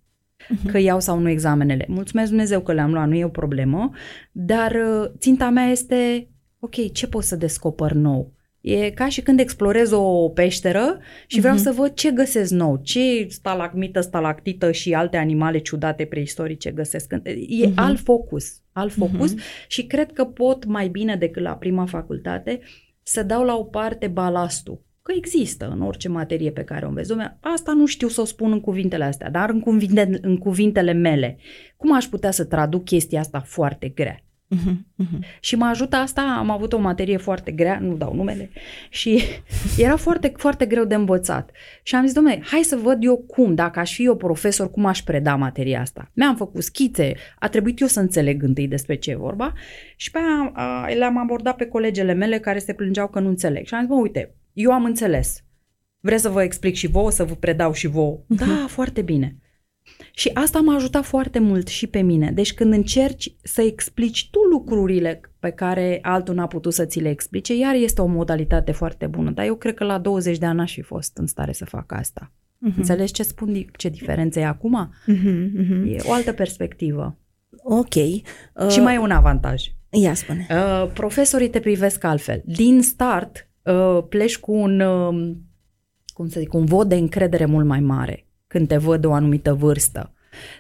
uh-huh. 0.45 0.71
că 0.71 0.79
iau 0.79 1.01
sau 1.01 1.19
nu 1.19 1.29
examenele. 1.29 1.85
Mulțumesc 1.89 2.29
Dumnezeu 2.29 2.61
că 2.61 2.73
le-am 2.73 2.93
luat, 2.93 3.09
nu 3.09 3.15
e 3.15 3.25
o 3.25 3.29
problemă, 3.29 3.91
dar 4.33 4.73
uh, 4.73 5.11
ținta 5.19 5.51
mea 5.51 5.65
este, 5.65 6.29
ok, 6.59 6.93
ce 6.93 7.07
pot 7.07 7.23
să 7.23 7.37
descoper 7.37 7.93
nou? 7.93 8.33
E 8.61 8.91
ca 8.91 9.09
și 9.09 9.21
când 9.21 9.41
explorez 9.41 9.91
o 9.93 10.29
peșteră 10.29 10.99
și 11.27 11.41
vreau 11.41 11.57
uh-huh. 11.57 11.63
să 11.63 11.73
văd 11.73 11.95
ce 11.95 12.11
găsesc 12.11 12.53
nou, 12.53 12.81
ce 12.83 13.27
stalagmită, 13.29 14.01
stalactită 14.01 14.73
și 14.73 14.95
alte 14.95 15.17
animale 15.17 15.59
ciudate 15.59 16.05
preistorice 16.05 16.71
găsesc. 16.71 17.13
E 17.23 17.67
uh-huh. 17.67 17.75
alt 17.75 17.99
focus, 17.99 18.61
alt 18.73 18.93
focus 18.93 19.35
uh-huh. 19.35 19.67
și 19.69 19.87
cred 19.87 20.13
că 20.13 20.25
pot 20.25 20.65
mai 20.65 20.89
bine 20.89 21.17
decât 21.17 21.43
la 21.43 21.53
prima 21.53 21.87
facultate 21.87 22.61
să 23.03 23.23
dau 23.23 23.45
la 23.45 23.57
o 23.57 23.65
parte 23.65 24.07
balastul 24.07 24.85
că 25.03 25.13
există 25.17 25.71
în 25.73 25.83
orice 25.83 26.09
materie 26.09 26.51
pe 26.51 26.65
care 26.65 26.85
o 26.85 26.89
înveți. 26.89 27.13
Dom'le, 27.15 27.41
asta 27.41 27.73
nu 27.73 27.87
știu 27.87 28.09
să 28.09 28.21
o 28.21 28.25
spun 28.25 28.53
în 28.53 28.61
cuvintele 28.61 29.05
astea, 29.05 29.31
dar 29.31 29.51
în, 29.51 29.61
cuvinte, 29.61 30.19
în 30.23 30.39
cuvintele 30.39 30.93
mele. 30.93 31.39
Cum 31.77 31.95
aș 31.95 32.05
putea 32.05 32.31
să 32.31 32.45
traduc 32.45 32.85
chestia 32.85 33.21
asta 33.21 33.41
foarte 33.41 33.89
grea? 33.89 34.25
Uh-huh, 34.55 35.05
uh-huh. 35.05 35.41
Și 35.41 35.57
mă 35.57 35.65
ajută 35.65 35.97
asta, 35.97 36.37
am 36.39 36.51
avut 36.51 36.73
o 36.73 36.79
materie 36.79 37.17
foarte 37.17 37.51
grea, 37.51 37.79
nu 37.79 37.97
dau 37.97 38.15
numele, 38.15 38.51
și 38.89 39.23
era 39.79 39.97
foarte, 39.97 40.33
foarte 40.37 40.67
greu 40.67 40.85
de 40.85 40.95
învățat. 40.95 41.51
Și 41.83 41.95
am 41.95 42.05
zis, 42.05 42.15
domnule, 42.15 42.43
hai 42.45 42.61
să 42.63 42.77
văd 42.77 43.05
eu 43.05 43.17
cum, 43.17 43.55
dacă 43.55 43.79
aș 43.79 43.95
fi 43.95 44.05
eu 44.05 44.17
profesor, 44.17 44.71
cum 44.71 44.87
aș 44.87 45.03
preda 45.03 45.35
materia 45.35 45.81
asta. 45.81 46.11
Mi-am 46.15 46.37
făcut 46.37 46.63
schițe, 46.63 47.15
a 47.39 47.49
trebuit 47.49 47.81
eu 47.81 47.87
să 47.87 48.01
înțeleg 48.01 48.43
întâi 48.43 48.69
despre 48.69 48.95
ce 48.95 49.11
e 49.11 49.17
vorba 49.17 49.53
și 49.97 50.11
pe 50.11 50.19
aia 50.19 50.95
le-am 50.95 51.19
abordat 51.19 51.57
pe 51.57 51.67
colegele 51.67 52.13
mele 52.13 52.39
care 52.39 52.59
se 52.59 52.75
plângeau 52.75 53.09
că 53.09 53.21
nu 53.21 53.29
înțeleg. 53.29 53.67
Și 53.67 53.75
am 53.75 53.81
zis, 53.81 53.91
mă, 53.91 53.97
uite, 53.97 54.35
eu 54.53 54.73
am 54.73 54.85
înțeles. 54.85 55.45
Vreți 56.01 56.23
să 56.23 56.29
vă 56.29 56.43
explic 56.43 56.75
și 56.75 56.87
vouă, 56.87 57.11
să 57.11 57.25
vă 57.25 57.35
predau 57.35 57.73
și 57.73 57.87
vouă? 57.87 58.19
Uh-huh. 58.19 58.37
Da, 58.37 58.67
foarte 58.69 59.03
bine. 59.03 59.37
Și 60.13 60.31
asta 60.35 60.61
m-a 60.61 60.75
ajutat 60.75 61.05
foarte 61.05 61.39
mult 61.39 61.67
și 61.69 61.87
pe 61.87 62.01
mine. 62.01 62.31
Deci 62.31 62.55
când 62.55 62.73
încerci 62.73 63.35
să 63.43 63.63
explici 63.63 64.31
tu 64.31 64.39
lucrurile 64.39 65.21
pe 65.39 65.51
care 65.51 65.99
altul 66.03 66.35
n-a 66.35 66.47
putut 66.47 66.73
să 66.73 66.85
ți 66.85 67.01
le 67.01 67.09
explice, 67.09 67.57
iar 67.57 67.75
este 67.75 68.01
o 68.01 68.07
modalitate 68.07 68.73
foarte 68.73 69.07
bună. 69.07 69.31
Dar 69.31 69.47
eu 69.47 69.55
cred 69.55 69.75
că 69.75 69.85
la 69.85 69.99
20 69.99 70.39
de 70.39 70.47
ani 70.47 70.57
n-aș 70.57 70.73
fi 70.73 70.83
fost 70.83 71.17
în 71.19 71.27
stare 71.27 71.53
să 71.53 71.65
fac 71.65 71.93
asta. 71.93 72.33
Uh-huh. 72.33 72.77
Înțelegi 72.77 73.13
ce 73.13 73.23
spun, 73.23 73.67
ce 73.77 73.89
diferență 73.89 74.39
e 74.39 74.47
acum? 74.47 74.93
Uh-huh, 74.93 75.63
uh-huh. 75.63 75.95
E 75.95 76.01
o 76.05 76.13
altă 76.13 76.33
perspectivă. 76.33 77.19
Ok. 77.63 77.95
Uh... 77.95 78.69
Și 78.69 78.81
mai 78.81 78.95
e 78.95 78.99
un 78.99 79.11
avantaj. 79.11 79.63
Ia 79.91 80.15
spune. 80.15 80.47
Uh, 80.51 80.91
profesorii 80.95 81.51
te 81.51 81.61
privesc 81.61 82.05
altfel. 82.05 82.43
Din 82.45 82.83
start, 82.83 83.50
uh, 83.63 84.05
pleci 84.09 84.39
cu 84.39 84.53
un, 84.53 84.81
uh, 84.81 85.37
cum 86.07 86.29
să 86.29 86.41
zic, 86.41 86.53
un 86.53 86.65
vot 86.65 86.89
de 86.89 86.95
încredere 86.95 87.45
mult 87.45 87.67
mai 87.67 87.81
mare 87.81 88.27
când 88.47 88.69
te 88.69 88.77
văd 88.77 89.01
de 89.01 89.07
o 89.07 89.13
anumită 89.13 89.55
vârstă 89.55 90.13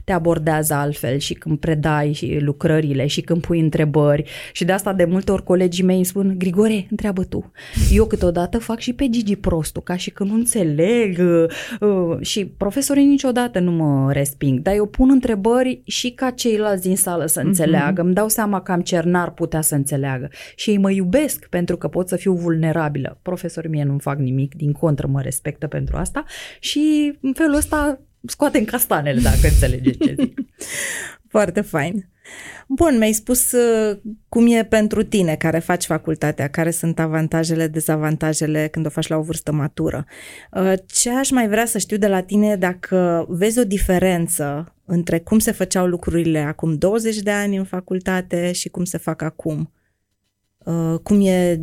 te 0.04 0.12
abordează 0.12 0.74
altfel 0.74 1.18
și 1.18 1.34
când 1.34 1.58
predai 1.58 2.12
și 2.12 2.38
lucrările 2.40 3.06
și 3.06 3.20
când 3.20 3.40
pui 3.40 3.60
întrebări 3.60 4.24
și 4.52 4.64
de 4.64 4.72
asta 4.72 4.92
de 4.92 5.04
multe 5.04 5.32
ori 5.32 5.44
colegii 5.44 5.84
mei 5.84 5.96
îmi 5.96 6.04
spun 6.04 6.34
Grigore, 6.38 6.86
întreabă 6.90 7.24
tu. 7.24 7.52
Eu 7.92 8.06
câteodată 8.06 8.58
fac 8.58 8.78
și 8.78 8.92
pe 8.92 9.08
Gigi 9.08 9.36
prostul, 9.36 9.82
ca 9.82 9.96
și 9.96 10.10
că 10.10 10.24
nu 10.24 10.34
înțeleg 10.34 11.18
uh, 11.18 11.44
uh, 11.80 12.20
și 12.20 12.46
profesorii 12.46 13.04
niciodată 13.04 13.58
nu 13.58 13.70
mă 13.70 14.12
resping, 14.12 14.60
dar 14.60 14.74
eu 14.74 14.86
pun 14.86 15.10
întrebări 15.10 15.82
și 15.84 16.10
ca 16.10 16.30
ceilalți 16.30 16.82
din 16.82 16.96
sală 16.96 17.26
să 17.26 17.40
înțeleagă. 17.40 18.02
Uh-huh. 18.02 18.04
Îmi 18.04 18.14
dau 18.14 18.28
seama 18.28 18.60
că 18.60 18.72
am 18.72 18.80
cer 18.80 19.04
n-ar 19.04 19.30
putea 19.30 19.60
să 19.60 19.74
înțeleagă 19.74 20.28
și 20.56 20.70
ei 20.70 20.78
mă 20.78 20.90
iubesc 20.90 21.46
pentru 21.48 21.76
că 21.76 21.88
pot 21.88 22.08
să 22.08 22.16
fiu 22.16 22.34
vulnerabilă. 22.34 23.18
Profesorii 23.22 23.70
mie 23.70 23.84
nu 23.84 23.98
fac 23.98 24.18
nimic, 24.18 24.54
din 24.54 24.72
contră 24.72 25.06
mă 25.06 25.20
respectă 25.20 25.66
pentru 25.66 25.96
asta 25.96 26.24
și 26.60 27.12
în 27.20 27.32
felul 27.32 27.54
ăsta 27.54 28.00
scoatem 28.26 28.64
castanele, 28.64 29.20
dacă 29.20 29.38
înțelegeți 29.42 29.98
ce 29.98 30.14
zic. 30.18 30.40
Foarte 31.28 31.60
fain. 31.60 32.08
Bun, 32.68 32.98
mi-ai 32.98 33.12
spus 33.12 33.52
uh, 33.52 33.98
cum 34.28 34.46
e 34.52 34.64
pentru 34.64 35.02
tine 35.02 35.36
care 35.36 35.58
faci 35.58 35.84
facultatea, 35.84 36.48
care 36.48 36.70
sunt 36.70 36.98
avantajele, 36.98 37.66
dezavantajele 37.66 38.68
când 38.68 38.86
o 38.86 38.88
faci 38.88 39.06
la 39.06 39.16
o 39.16 39.22
vârstă 39.22 39.52
matură. 39.52 40.06
Uh, 40.52 40.72
ce 40.86 41.10
aș 41.10 41.30
mai 41.30 41.48
vrea 41.48 41.64
să 41.64 41.78
știu 41.78 41.96
de 41.96 42.06
la 42.06 42.22
tine 42.22 42.56
dacă 42.56 43.26
vezi 43.28 43.58
o 43.58 43.64
diferență 43.64 44.74
între 44.84 45.18
cum 45.18 45.38
se 45.38 45.52
făceau 45.52 45.86
lucrurile 45.86 46.38
acum 46.38 46.74
20 46.74 47.16
de 47.16 47.30
ani 47.30 47.56
în 47.56 47.64
facultate 47.64 48.52
și 48.52 48.68
cum 48.68 48.84
se 48.84 48.98
fac 48.98 49.22
acum? 49.22 49.72
Uh, 50.58 50.98
cum 51.02 51.26
e 51.26 51.60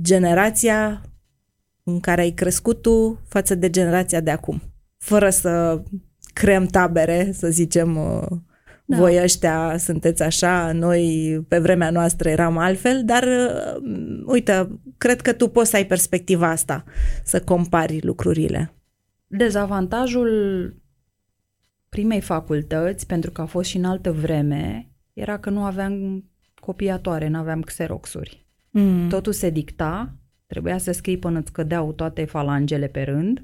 generația 0.00 1.02
în 1.82 2.00
care 2.00 2.20
ai 2.20 2.30
crescut 2.30 2.82
tu 2.82 3.20
față 3.28 3.54
de 3.54 3.70
generația 3.70 4.20
de 4.20 4.30
acum? 4.30 4.62
Fără 4.98 5.30
să 5.30 5.82
creăm 6.32 6.66
tabere, 6.66 7.32
să 7.32 7.48
zicem, 7.48 7.96
uh, 7.96 8.26
da. 8.84 8.96
voi 8.96 9.22
ăștia 9.22 9.76
sunteți 9.78 10.22
așa, 10.22 10.72
noi 10.72 11.38
pe 11.48 11.58
vremea 11.58 11.90
noastră 11.90 12.28
eram 12.28 12.58
altfel, 12.58 13.02
dar 13.04 13.22
uh, 13.22 13.82
uite, 14.26 14.80
cred 14.98 15.20
că 15.20 15.32
tu 15.32 15.48
poți 15.48 15.70
să 15.70 15.76
ai 15.76 15.86
perspectiva 15.86 16.50
asta, 16.50 16.84
să 17.24 17.40
compari 17.40 18.00
lucrurile. 18.02 18.72
Dezavantajul 19.26 20.30
primei 21.88 22.20
facultăți, 22.20 23.06
pentru 23.06 23.30
că 23.30 23.40
a 23.40 23.46
fost 23.46 23.68
și 23.68 23.76
în 23.76 23.84
altă 23.84 24.12
vreme, 24.12 24.90
era 25.12 25.38
că 25.38 25.50
nu 25.50 25.64
aveam 25.64 26.24
copiatoare, 26.60 27.28
nu 27.28 27.38
aveam 27.38 27.60
xeroxuri. 27.60 28.46
Mm. 28.70 29.08
Totul 29.08 29.32
se 29.32 29.50
dicta, 29.50 30.14
trebuia 30.46 30.78
să 30.78 30.92
scrii 30.92 31.18
până 31.18 31.38
îți 31.38 31.52
cădeau 31.52 31.92
toate 31.92 32.24
falangele 32.24 32.86
pe 32.86 33.02
rând 33.02 33.42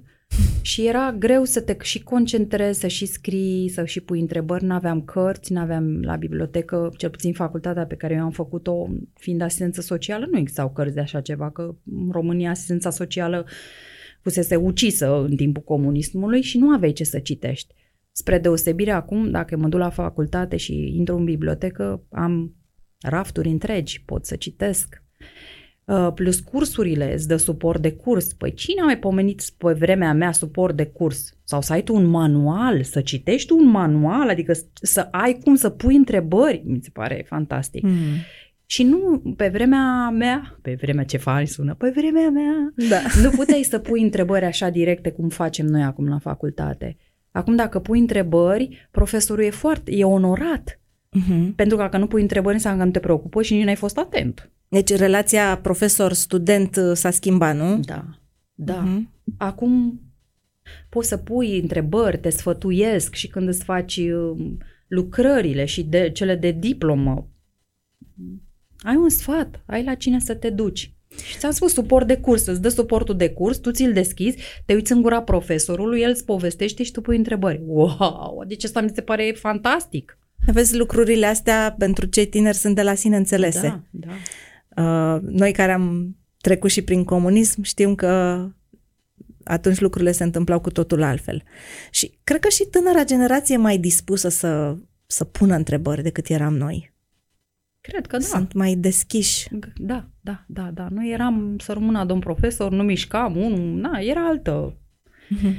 și 0.62 0.86
era 0.86 1.12
greu 1.12 1.44
să 1.44 1.60
te 1.60 1.76
și 1.82 2.02
concentrezi, 2.02 2.80
să 2.80 2.86
și 2.86 3.06
scrii, 3.06 3.68
să 3.68 3.84
și 3.84 4.00
pui 4.00 4.20
întrebări. 4.20 4.64
N-aveam 4.64 5.02
cărți, 5.02 5.52
n-aveam 5.52 6.02
la 6.02 6.16
bibliotecă, 6.16 6.92
cel 6.96 7.10
puțin 7.10 7.32
facultatea 7.32 7.86
pe 7.86 7.94
care 7.94 8.14
eu 8.14 8.22
am 8.22 8.30
făcut-o, 8.30 8.88
fiind 9.14 9.40
asistență 9.40 9.80
socială, 9.80 10.26
nu 10.30 10.38
existau 10.38 10.70
cărți 10.70 10.94
de 10.94 11.00
așa 11.00 11.20
ceva, 11.20 11.50
că 11.50 11.74
în 11.84 12.10
România 12.10 12.50
asistența 12.50 12.90
socială 12.90 13.46
fusese 14.20 14.56
ucisă 14.56 15.24
în 15.28 15.36
timpul 15.36 15.62
comunismului 15.62 16.42
și 16.42 16.58
nu 16.58 16.68
aveai 16.68 16.92
ce 16.92 17.04
să 17.04 17.18
citești. 17.18 17.74
Spre 18.12 18.38
deosebire 18.38 18.90
acum, 18.90 19.30
dacă 19.30 19.56
mă 19.56 19.68
duc 19.68 19.80
la 19.80 19.90
facultate 19.90 20.56
și 20.56 20.96
intru 20.96 21.16
în 21.16 21.24
bibliotecă, 21.24 22.06
am 22.10 22.54
rafturi 23.00 23.48
întregi, 23.48 24.02
pot 24.04 24.26
să 24.26 24.36
citesc. 24.36 25.02
Uh, 25.84 26.12
plus 26.14 26.40
cursurile 26.40 27.14
îți 27.14 27.28
dă 27.28 27.36
suport 27.36 27.82
de 27.82 27.92
curs. 27.92 28.32
Păi 28.32 28.54
cine 28.54 28.80
a 28.80 28.84
mai 28.84 28.98
pomenit 28.98 29.42
pe 29.56 29.72
vremea 29.72 30.12
mea 30.12 30.32
suport 30.32 30.76
de 30.76 30.86
curs? 30.86 31.36
Sau 31.44 31.60
să 31.60 31.72
ai 31.72 31.82
tu 31.82 31.94
un 31.94 32.06
manual, 32.06 32.82
să 32.82 33.00
citești 33.00 33.52
un 33.52 33.66
manual, 33.66 34.28
adică 34.28 34.52
să 34.72 35.08
ai 35.10 35.38
cum 35.44 35.54
să 35.54 35.68
pui 35.68 35.96
întrebări, 35.96 36.62
mi 36.66 36.80
se 36.82 36.90
pare 36.92 37.24
fantastic. 37.28 37.82
Mm. 37.82 37.90
Și 38.66 38.82
nu, 38.82 39.22
pe 39.36 39.48
vremea 39.48 40.10
mea, 40.10 40.58
pe 40.62 40.76
vremea 40.80 41.04
ce 41.04 41.16
faci 41.16 41.48
sună, 41.48 41.74
pe 41.74 41.92
vremea 41.96 42.28
mea, 42.28 42.72
da. 42.88 43.00
nu 43.22 43.30
puteai 43.30 43.62
să 43.62 43.78
pui 43.78 44.02
întrebări 44.02 44.44
așa 44.44 44.68
directe 44.68 45.10
cum 45.10 45.28
facem 45.28 45.66
noi 45.66 45.82
acum 45.82 46.08
la 46.08 46.18
facultate. 46.18 46.96
Acum 47.30 47.56
dacă 47.56 47.78
pui 47.78 47.98
întrebări, 47.98 48.88
profesorul 48.90 49.44
e 49.44 49.50
foarte, 49.50 49.92
e 49.94 50.04
onorat. 50.04 50.80
Uh-huh. 51.18 51.54
Pentru 51.56 51.76
că 51.76 51.82
dacă 51.82 51.98
nu 51.98 52.06
pui 52.06 52.22
întrebări 52.22 52.54
înseamnă 52.54 52.78
că 52.80 52.86
nu 52.86 52.92
te 52.92 52.98
preocupă 52.98 53.42
și 53.42 53.54
nici 53.54 53.64
n-ai 53.64 53.74
fost 53.74 53.98
atent. 53.98 54.50
Deci 54.74 54.98
relația 54.98 55.58
profesor-student 55.62 56.76
uh, 56.76 56.92
s-a 56.94 57.10
schimbat, 57.10 57.56
nu? 57.56 57.78
Da, 57.78 58.04
da. 58.54 58.84
Uh-huh. 58.84 59.02
Acum 59.36 60.00
poți 60.88 61.08
să 61.08 61.16
pui 61.16 61.60
întrebări, 61.60 62.18
te 62.18 62.30
sfătuiesc 62.30 63.14
și 63.14 63.28
când 63.28 63.48
îți 63.48 63.64
faci 63.64 63.96
uh, 63.96 64.36
lucrările 64.88 65.64
și 65.64 65.82
de, 65.82 66.10
cele 66.10 66.34
de 66.34 66.50
diplomă, 66.50 67.28
ai 68.78 68.96
un 68.96 69.08
sfat, 69.08 69.62
ai 69.66 69.84
la 69.84 69.94
cine 69.94 70.20
să 70.20 70.34
te 70.34 70.50
duci. 70.50 70.92
Și 71.24 71.38
ți-am 71.38 71.52
spus 71.52 71.72
suport 71.72 72.06
de 72.06 72.16
curs, 72.16 72.46
îți 72.46 72.62
dă 72.62 72.68
suportul 72.68 73.16
de 73.16 73.30
curs, 73.30 73.58
tu 73.58 73.70
ți-l 73.70 73.92
deschizi, 73.92 74.38
te 74.66 74.74
uiți 74.74 74.92
în 74.92 75.02
gura 75.02 75.22
profesorului, 75.22 76.00
el 76.00 76.10
îți 76.10 76.24
povestește 76.24 76.82
și 76.82 76.92
tu 76.92 77.00
pui 77.00 77.16
întrebări. 77.16 77.62
Wow, 77.66 78.44
deci 78.46 78.64
asta 78.64 78.80
mi 78.80 78.90
se 78.94 79.00
pare 79.00 79.34
fantastic. 79.36 80.18
Vezi, 80.46 80.76
lucrurile 80.76 81.26
astea 81.26 81.74
pentru 81.78 82.06
cei 82.06 82.26
tineri 82.26 82.56
sunt 82.56 82.74
de 82.74 82.82
la 82.82 82.94
sine 82.94 83.16
înțelese. 83.16 83.60
Da, 83.60 83.82
da. 83.90 84.12
Uh, 84.76 85.16
noi 85.22 85.52
care 85.52 85.72
am 85.72 86.16
trecut 86.40 86.70
și 86.70 86.82
prin 86.82 87.04
comunism 87.04 87.62
știm 87.62 87.94
că 87.94 88.44
atunci 89.44 89.80
lucrurile 89.80 90.12
se 90.12 90.24
întâmplau 90.24 90.60
cu 90.60 90.70
totul 90.70 91.02
altfel. 91.02 91.42
Și 91.90 92.18
cred 92.24 92.40
că 92.40 92.48
și 92.48 92.64
tânăra 92.64 93.04
generație 93.04 93.54
e 93.54 93.58
mai 93.58 93.78
dispusă 93.78 94.28
să, 94.28 94.76
să 95.06 95.24
pună 95.24 95.54
întrebări 95.54 96.02
decât 96.02 96.28
eram 96.28 96.56
noi. 96.56 96.92
Cred 97.80 98.06
că 98.06 98.16
da. 98.16 98.24
Sunt 98.24 98.52
mai 98.52 98.74
deschiși. 98.74 99.48
Da, 99.76 100.08
da, 100.20 100.44
da, 100.46 100.70
da. 100.74 100.88
Noi 100.90 101.10
eram, 101.10 101.56
să 101.58 101.72
rămână 101.72 102.04
domn 102.04 102.20
profesor, 102.20 102.70
nu 102.70 102.82
mișcam, 102.82 103.36
unul, 103.36 103.80
na, 103.80 103.98
era 103.98 104.26
altă, 104.26 104.76
uh-huh. 104.76 105.54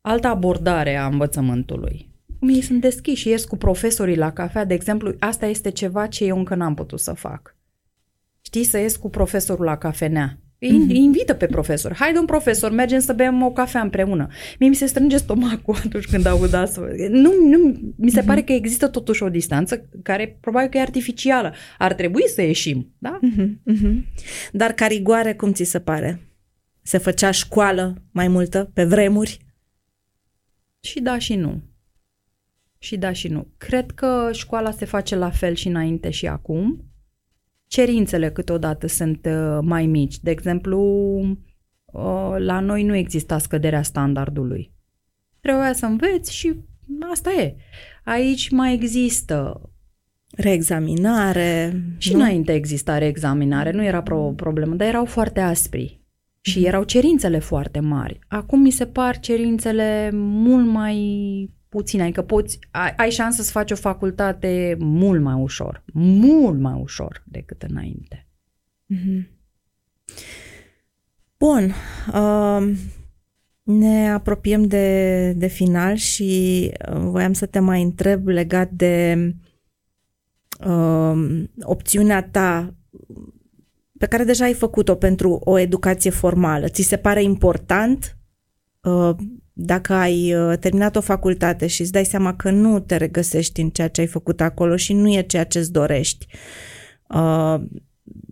altă 0.00 0.26
abordare 0.26 0.96
a 0.96 1.06
învățământului. 1.06 2.10
Mie 2.40 2.62
sunt 2.62 2.80
deschiși, 2.80 3.28
ies 3.28 3.44
cu 3.44 3.56
profesorii 3.56 4.16
la 4.16 4.32
cafea, 4.32 4.64
de 4.64 4.74
exemplu, 4.74 5.14
asta 5.18 5.46
este 5.46 5.70
ceva 5.70 6.06
ce 6.06 6.24
eu 6.24 6.38
încă 6.38 6.54
n-am 6.54 6.74
putut 6.74 7.00
să 7.00 7.12
fac. 7.12 7.55
Știi, 8.46 8.64
să 8.64 8.78
ies 8.78 8.96
cu 8.96 9.10
profesorul 9.10 9.64
la 9.64 9.76
cafenea. 9.76 10.38
Îi 10.58 10.68
mm-hmm. 10.68 10.94
invită 10.94 11.34
pe 11.34 11.46
profesor. 11.46 11.94
Hai, 11.94 12.12
domn 12.12 12.26
profesor, 12.26 12.70
mergem 12.70 12.98
să 12.98 13.12
bem 13.12 13.42
o 13.42 13.52
cafea 13.52 13.80
împreună. 13.80 14.28
Mie 14.58 14.68
mi 14.68 14.74
se 14.74 14.86
strânge 14.86 15.16
stomacul 15.16 15.76
atunci 15.84 16.04
când 16.04 16.26
aud 16.26 16.52
asta. 16.52 16.88
Nu, 17.10 17.32
nu, 17.48 17.80
mi 17.96 18.10
se 18.10 18.20
mm-hmm. 18.20 18.26
pare 18.26 18.42
că 18.42 18.52
există 18.52 18.88
totuși 18.88 19.22
o 19.22 19.28
distanță 19.28 19.88
care 20.02 20.38
probabil 20.40 20.68
că 20.68 20.76
e 20.76 20.80
artificială. 20.80 21.54
Ar 21.78 21.94
trebui 21.94 22.28
să 22.28 22.42
ieșim, 22.42 22.94
da? 22.98 23.18
Mm-hmm. 23.22 23.48
Mm-hmm. 23.72 23.94
Dar 24.52 24.72
ca 24.72 24.86
rigoare, 24.86 25.34
cum 25.34 25.52
ți 25.52 25.64
se 25.64 25.80
pare? 25.80 26.20
Se 26.82 26.98
făcea 26.98 27.30
școală 27.30 28.02
mai 28.10 28.28
multă 28.28 28.70
pe 28.74 28.84
vremuri? 28.84 29.38
Și 30.80 31.00
da 31.00 31.18
și 31.18 31.34
nu. 31.34 31.62
Și 32.78 32.96
da 32.96 33.12
și 33.12 33.28
nu. 33.28 33.46
Cred 33.56 33.90
că 33.90 34.28
școala 34.32 34.70
se 34.70 34.84
face 34.84 35.16
la 35.16 35.30
fel 35.30 35.54
și 35.54 35.68
înainte 35.68 36.10
și 36.10 36.26
acum 36.26 36.90
cerințele 37.66 38.30
câteodată 38.30 38.86
sunt 38.86 39.26
uh, 39.26 39.58
mai 39.62 39.86
mici. 39.86 40.20
De 40.20 40.30
exemplu, 40.30 40.80
uh, 41.84 42.34
la 42.38 42.60
noi 42.60 42.82
nu 42.82 42.94
exista 42.94 43.38
scăderea 43.38 43.82
standardului. 43.82 44.72
Trebuia 45.40 45.72
să 45.72 45.86
înveți 45.86 46.34
și 46.34 46.54
asta 47.10 47.32
e. 47.32 47.56
Aici 48.04 48.50
mai 48.50 48.74
există 48.74 49.60
reexaminare. 50.36 51.82
Și 51.98 52.12
nu? 52.12 52.18
înainte 52.18 52.52
exista 52.52 52.98
reexaminare, 52.98 53.70
nu 53.70 53.84
era 53.84 54.02
pro- 54.02 54.32
problemă, 54.36 54.74
dar 54.74 54.88
erau 54.88 55.04
foarte 55.04 55.40
aspri. 55.40 56.00
Și 56.40 56.58
mhm. 56.58 56.66
erau 56.66 56.82
cerințele 56.82 57.38
foarte 57.38 57.80
mari. 57.80 58.18
Acum 58.28 58.60
mi 58.60 58.70
se 58.70 58.86
par 58.86 59.18
cerințele 59.18 60.10
mult 60.12 60.66
mai 60.66 60.96
puțin, 61.68 62.00
adică 62.00 62.22
poți, 62.22 62.58
ai, 62.70 62.94
ai 62.96 63.10
șansă 63.10 63.42
să 63.42 63.50
faci 63.50 63.70
o 63.70 63.74
facultate 63.74 64.76
mult 64.78 65.22
mai 65.22 65.34
ușor, 65.34 65.84
mult 65.92 66.58
mai 66.58 66.80
ușor 66.80 67.24
decât 67.26 67.62
înainte. 67.62 68.26
Mm-hmm. 68.94 69.26
Bun, 71.38 71.72
uh, 72.14 72.76
ne 73.62 74.12
apropiem 74.12 74.66
de, 74.66 75.32
de 75.36 75.46
final 75.46 75.94
și 75.94 76.70
uh, 76.92 76.98
voiam 76.98 77.32
să 77.32 77.46
te 77.46 77.58
mai 77.58 77.82
întreb 77.82 78.26
legat 78.26 78.70
de 78.70 79.34
uh, 80.66 81.44
opțiunea 81.60 82.22
ta 82.22 82.74
pe 83.98 84.06
care 84.06 84.24
deja 84.24 84.44
ai 84.44 84.54
făcut-o 84.54 84.94
pentru 84.94 85.30
o 85.30 85.58
educație 85.58 86.10
formală. 86.10 86.68
Ți 86.68 86.82
se 86.82 86.96
pare 86.96 87.22
important 87.22 88.16
uh, 88.80 89.16
dacă 89.58 89.92
ai 89.92 90.34
uh, 90.34 90.58
terminat 90.58 90.96
o 90.96 91.00
facultate 91.00 91.66
și 91.66 91.80
îți 91.80 91.92
dai 91.92 92.04
seama 92.04 92.34
că 92.34 92.50
nu 92.50 92.80
te 92.80 92.96
regăsești 92.96 93.60
în 93.60 93.70
ceea 93.70 93.88
ce 93.88 94.00
ai 94.00 94.06
făcut 94.06 94.40
acolo 94.40 94.76
și 94.76 94.92
nu 94.92 95.12
e 95.12 95.22
ceea 95.22 95.44
ce 95.44 95.58
îți 95.58 95.72
dorești, 95.72 96.26
uh, 97.08 97.60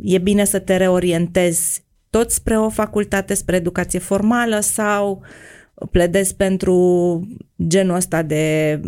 e 0.03 0.19
bine 0.19 0.45
să 0.45 0.59
te 0.59 0.77
reorientezi 0.77 1.85
tot 2.11 2.31
spre 2.31 2.59
o 2.59 2.69
facultate, 2.69 3.35
spre 3.35 3.57
educație 3.57 3.99
formală 3.99 4.61
sau 4.61 5.23
pledezi 5.91 6.37
pentru 6.37 7.29
genul 7.67 7.97
ăsta 7.97 8.23
de 8.23 8.81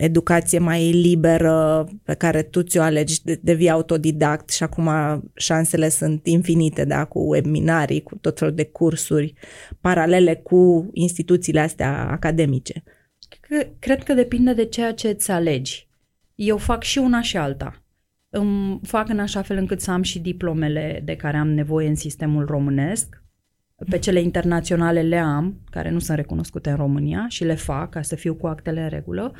educație 0.00 0.58
mai 0.58 0.90
liberă 0.90 1.88
pe 2.02 2.14
care 2.14 2.42
tu 2.42 2.62
ți-o 2.62 2.82
alegi, 2.82 3.20
devii 3.40 3.70
autodidact 3.70 4.50
și 4.50 4.62
acum 4.62 4.88
șansele 5.34 5.88
sunt 5.88 6.26
infinite, 6.26 6.84
da, 6.84 7.04
cu 7.04 7.18
webinarii, 7.18 8.02
cu 8.02 8.16
tot 8.16 8.38
felul 8.38 8.54
de 8.54 8.64
cursuri 8.64 9.34
paralele 9.80 10.34
cu 10.34 10.90
instituțiile 10.92 11.60
astea 11.60 12.08
academice. 12.10 12.82
Cred 13.78 14.02
că 14.02 14.14
depinde 14.14 14.52
de 14.52 14.64
ceea 14.64 14.94
ce 14.94 15.08
îți 15.08 15.30
alegi. 15.30 15.88
Eu 16.34 16.56
fac 16.56 16.82
și 16.82 16.98
una 16.98 17.20
și 17.20 17.36
alta. 17.36 17.82
Îmi 18.28 18.80
fac 18.82 19.08
în 19.08 19.18
așa 19.18 19.42
fel 19.42 19.56
încât 19.56 19.80
să 19.80 19.90
am 19.90 20.02
și 20.02 20.18
diplomele 20.18 21.02
de 21.04 21.16
care 21.16 21.36
am 21.36 21.48
nevoie 21.48 21.88
în 21.88 21.94
sistemul 21.94 22.46
românesc, 22.46 23.22
pe 23.88 23.98
cele 23.98 24.20
internaționale 24.20 25.02
le 25.02 25.16
am, 25.16 25.60
care 25.70 25.90
nu 25.90 25.98
sunt 25.98 26.16
recunoscute 26.16 26.70
în 26.70 26.76
România 26.76 27.26
și 27.28 27.44
le 27.44 27.54
fac 27.54 27.90
ca 27.90 28.02
să 28.02 28.14
fiu 28.14 28.34
cu 28.34 28.46
actele 28.46 28.82
în 28.82 28.88
regulă, 28.88 29.32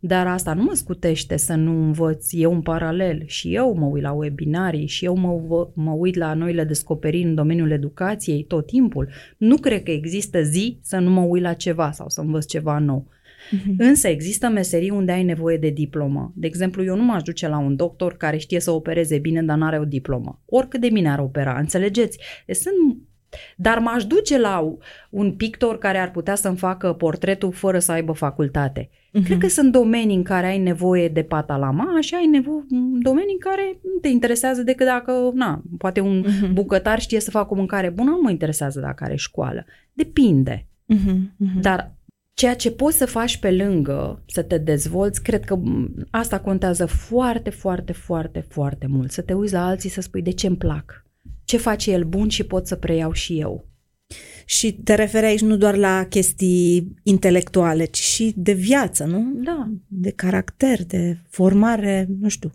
dar 0.00 0.26
asta 0.26 0.54
nu 0.54 0.62
mă 0.62 0.74
scutește 0.74 1.36
să 1.36 1.54
nu 1.54 1.70
învăț 1.70 2.28
eu 2.32 2.52
în 2.52 2.60
paralel 2.60 3.22
și 3.26 3.54
eu 3.54 3.74
mă 3.74 3.86
uit 3.86 4.02
la 4.02 4.12
webinarii 4.12 4.86
și 4.86 5.04
eu 5.04 5.16
mă, 5.16 5.68
mă 5.74 5.92
uit 5.92 6.14
la 6.14 6.34
noile 6.34 6.64
descoperiri 6.64 7.28
în 7.28 7.34
domeniul 7.34 7.70
educației 7.70 8.44
tot 8.44 8.66
timpul. 8.66 9.08
Nu 9.36 9.56
cred 9.56 9.82
că 9.82 9.90
există 9.90 10.42
zi 10.42 10.78
să 10.82 10.98
nu 10.98 11.10
mă 11.10 11.20
uit 11.20 11.42
la 11.42 11.52
ceva 11.52 11.90
sau 11.90 12.08
să 12.08 12.20
învăț 12.20 12.46
ceva 12.46 12.78
nou. 12.78 13.06
Uh-huh. 13.48 13.74
Însă 13.78 14.08
există 14.08 14.48
meserii 14.48 14.90
unde 14.90 15.12
ai 15.12 15.22
nevoie 15.22 15.56
de 15.56 15.70
diplomă. 15.70 16.32
De 16.34 16.46
exemplu, 16.46 16.84
eu 16.84 16.96
nu 16.96 17.02
m-aș 17.04 17.22
duce 17.22 17.48
la 17.48 17.58
un 17.58 17.76
doctor 17.76 18.16
care 18.16 18.36
știe 18.36 18.60
să 18.60 18.70
opereze 18.70 19.18
bine, 19.18 19.42
dar 19.42 19.56
nu 19.56 19.64
are 19.64 19.78
o 19.78 19.84
diplomă. 19.84 20.42
Oricât 20.46 20.80
de 20.80 20.90
bine 20.92 21.10
ar 21.10 21.18
opera, 21.18 21.58
înțelegeți? 21.58 22.18
Deci 22.46 22.56
sunt 22.56 22.98
dar 23.56 23.78
m-aș 23.78 24.04
duce 24.04 24.38
la 24.38 24.74
un 25.10 25.32
pictor 25.32 25.78
care 25.78 25.98
ar 25.98 26.10
putea 26.10 26.34
să-mi 26.34 26.56
facă 26.56 26.92
portretul 26.92 27.52
fără 27.52 27.78
să 27.78 27.92
aibă 27.92 28.12
facultate. 28.12 28.88
Uh-huh. 28.88 29.24
Cred 29.24 29.38
că 29.38 29.48
sunt 29.48 29.72
domenii 29.72 30.16
în 30.16 30.22
care 30.22 30.46
ai 30.46 30.58
nevoie 30.58 31.08
de 31.08 31.22
pata 31.22 31.56
la 31.56 31.70
ma 31.70 32.00
și 32.00 32.14
ai 32.14 32.26
nevoie 32.26 32.64
domenii 33.02 33.32
în 33.32 33.50
care 33.50 33.78
nu 33.82 34.00
te 34.00 34.08
interesează 34.08 34.62
decât 34.62 34.86
dacă, 34.86 35.30
na, 35.34 35.62
poate 35.78 36.00
un 36.00 36.24
uh-huh. 36.24 36.52
bucătar 36.52 37.00
știe 37.00 37.20
să 37.20 37.30
facă 37.30 37.52
o 37.52 37.56
mâncare 37.56 37.90
bună, 37.90 38.10
nu 38.10 38.20
mă 38.22 38.30
interesează 38.30 38.80
dacă 38.80 39.04
are 39.04 39.16
școală. 39.16 39.64
Depinde. 39.92 40.66
Uh-huh. 40.94 41.16
Uh-huh. 41.16 41.60
Dar 41.60 41.92
ceea 42.34 42.54
ce 42.54 42.70
poți 42.70 42.96
să 42.96 43.06
faci 43.06 43.36
pe 43.36 43.50
lângă, 43.50 44.22
să 44.26 44.42
te 44.42 44.58
dezvolți, 44.58 45.22
cred 45.22 45.44
că 45.44 45.58
asta 46.10 46.40
contează 46.40 46.86
foarte, 46.86 47.50
foarte, 47.50 47.92
foarte, 47.92 48.40
foarte 48.48 48.86
mult. 48.86 49.10
Să 49.10 49.22
te 49.22 49.32
uiți 49.32 49.52
la 49.52 49.66
alții 49.66 49.90
să 49.90 50.00
spui 50.00 50.22
de 50.22 50.30
ce 50.30 50.46
îmi 50.46 50.56
plac 50.56 51.06
ce 51.44 51.56
face 51.56 51.90
el 51.90 52.04
bun 52.04 52.28
și 52.28 52.44
pot 52.44 52.66
să 52.66 52.76
preiau 52.76 53.12
și 53.12 53.40
eu. 53.40 53.66
Și 54.44 54.72
te 54.72 54.94
referi 54.94 55.26
aici 55.26 55.40
nu 55.40 55.56
doar 55.56 55.76
la 55.76 56.06
chestii 56.08 56.94
intelectuale, 57.02 57.84
ci 57.84 57.98
și 57.98 58.32
de 58.36 58.52
viață, 58.52 59.04
nu? 59.04 59.32
Da. 59.44 59.70
De 59.86 60.10
caracter, 60.10 60.84
de 60.84 61.18
formare, 61.28 62.06
nu 62.20 62.28
știu. 62.28 62.52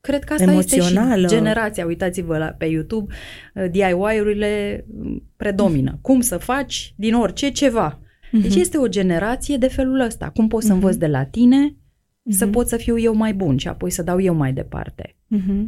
Cred 0.00 0.24
că 0.24 0.32
asta 0.32 0.50
emoțională. 0.50 1.22
este 1.22 1.34
și 1.34 1.40
generația. 1.40 1.86
Uitați-vă 1.86 2.38
la, 2.38 2.46
pe 2.46 2.64
YouTube, 2.64 3.14
uh, 3.54 3.70
DIY-urile 3.70 4.84
mm, 4.88 5.22
predomină. 5.36 5.98
Cum 6.02 6.20
să 6.20 6.36
faci 6.36 6.94
din 6.96 7.14
orice 7.14 7.50
ceva. 7.50 8.00
Deci 8.32 8.52
uh-huh. 8.52 8.60
este 8.60 8.78
o 8.78 8.88
generație 8.88 9.56
de 9.56 9.68
felul 9.68 10.00
ăsta. 10.00 10.30
Cum 10.30 10.48
pot 10.48 10.62
să 10.62 10.68
uh-huh. 10.68 10.74
învăț 10.74 10.94
de 10.94 11.06
la 11.06 11.24
tine, 11.24 11.70
uh-huh. 11.70 12.36
să 12.36 12.46
pot 12.46 12.68
să 12.68 12.76
fiu 12.76 12.98
eu 12.98 13.14
mai 13.14 13.34
bun 13.34 13.56
și 13.56 13.68
apoi 13.68 13.90
să 13.90 14.02
dau 14.02 14.20
eu 14.20 14.34
mai 14.34 14.52
departe. 14.52 15.16
Uh-huh. 15.36 15.64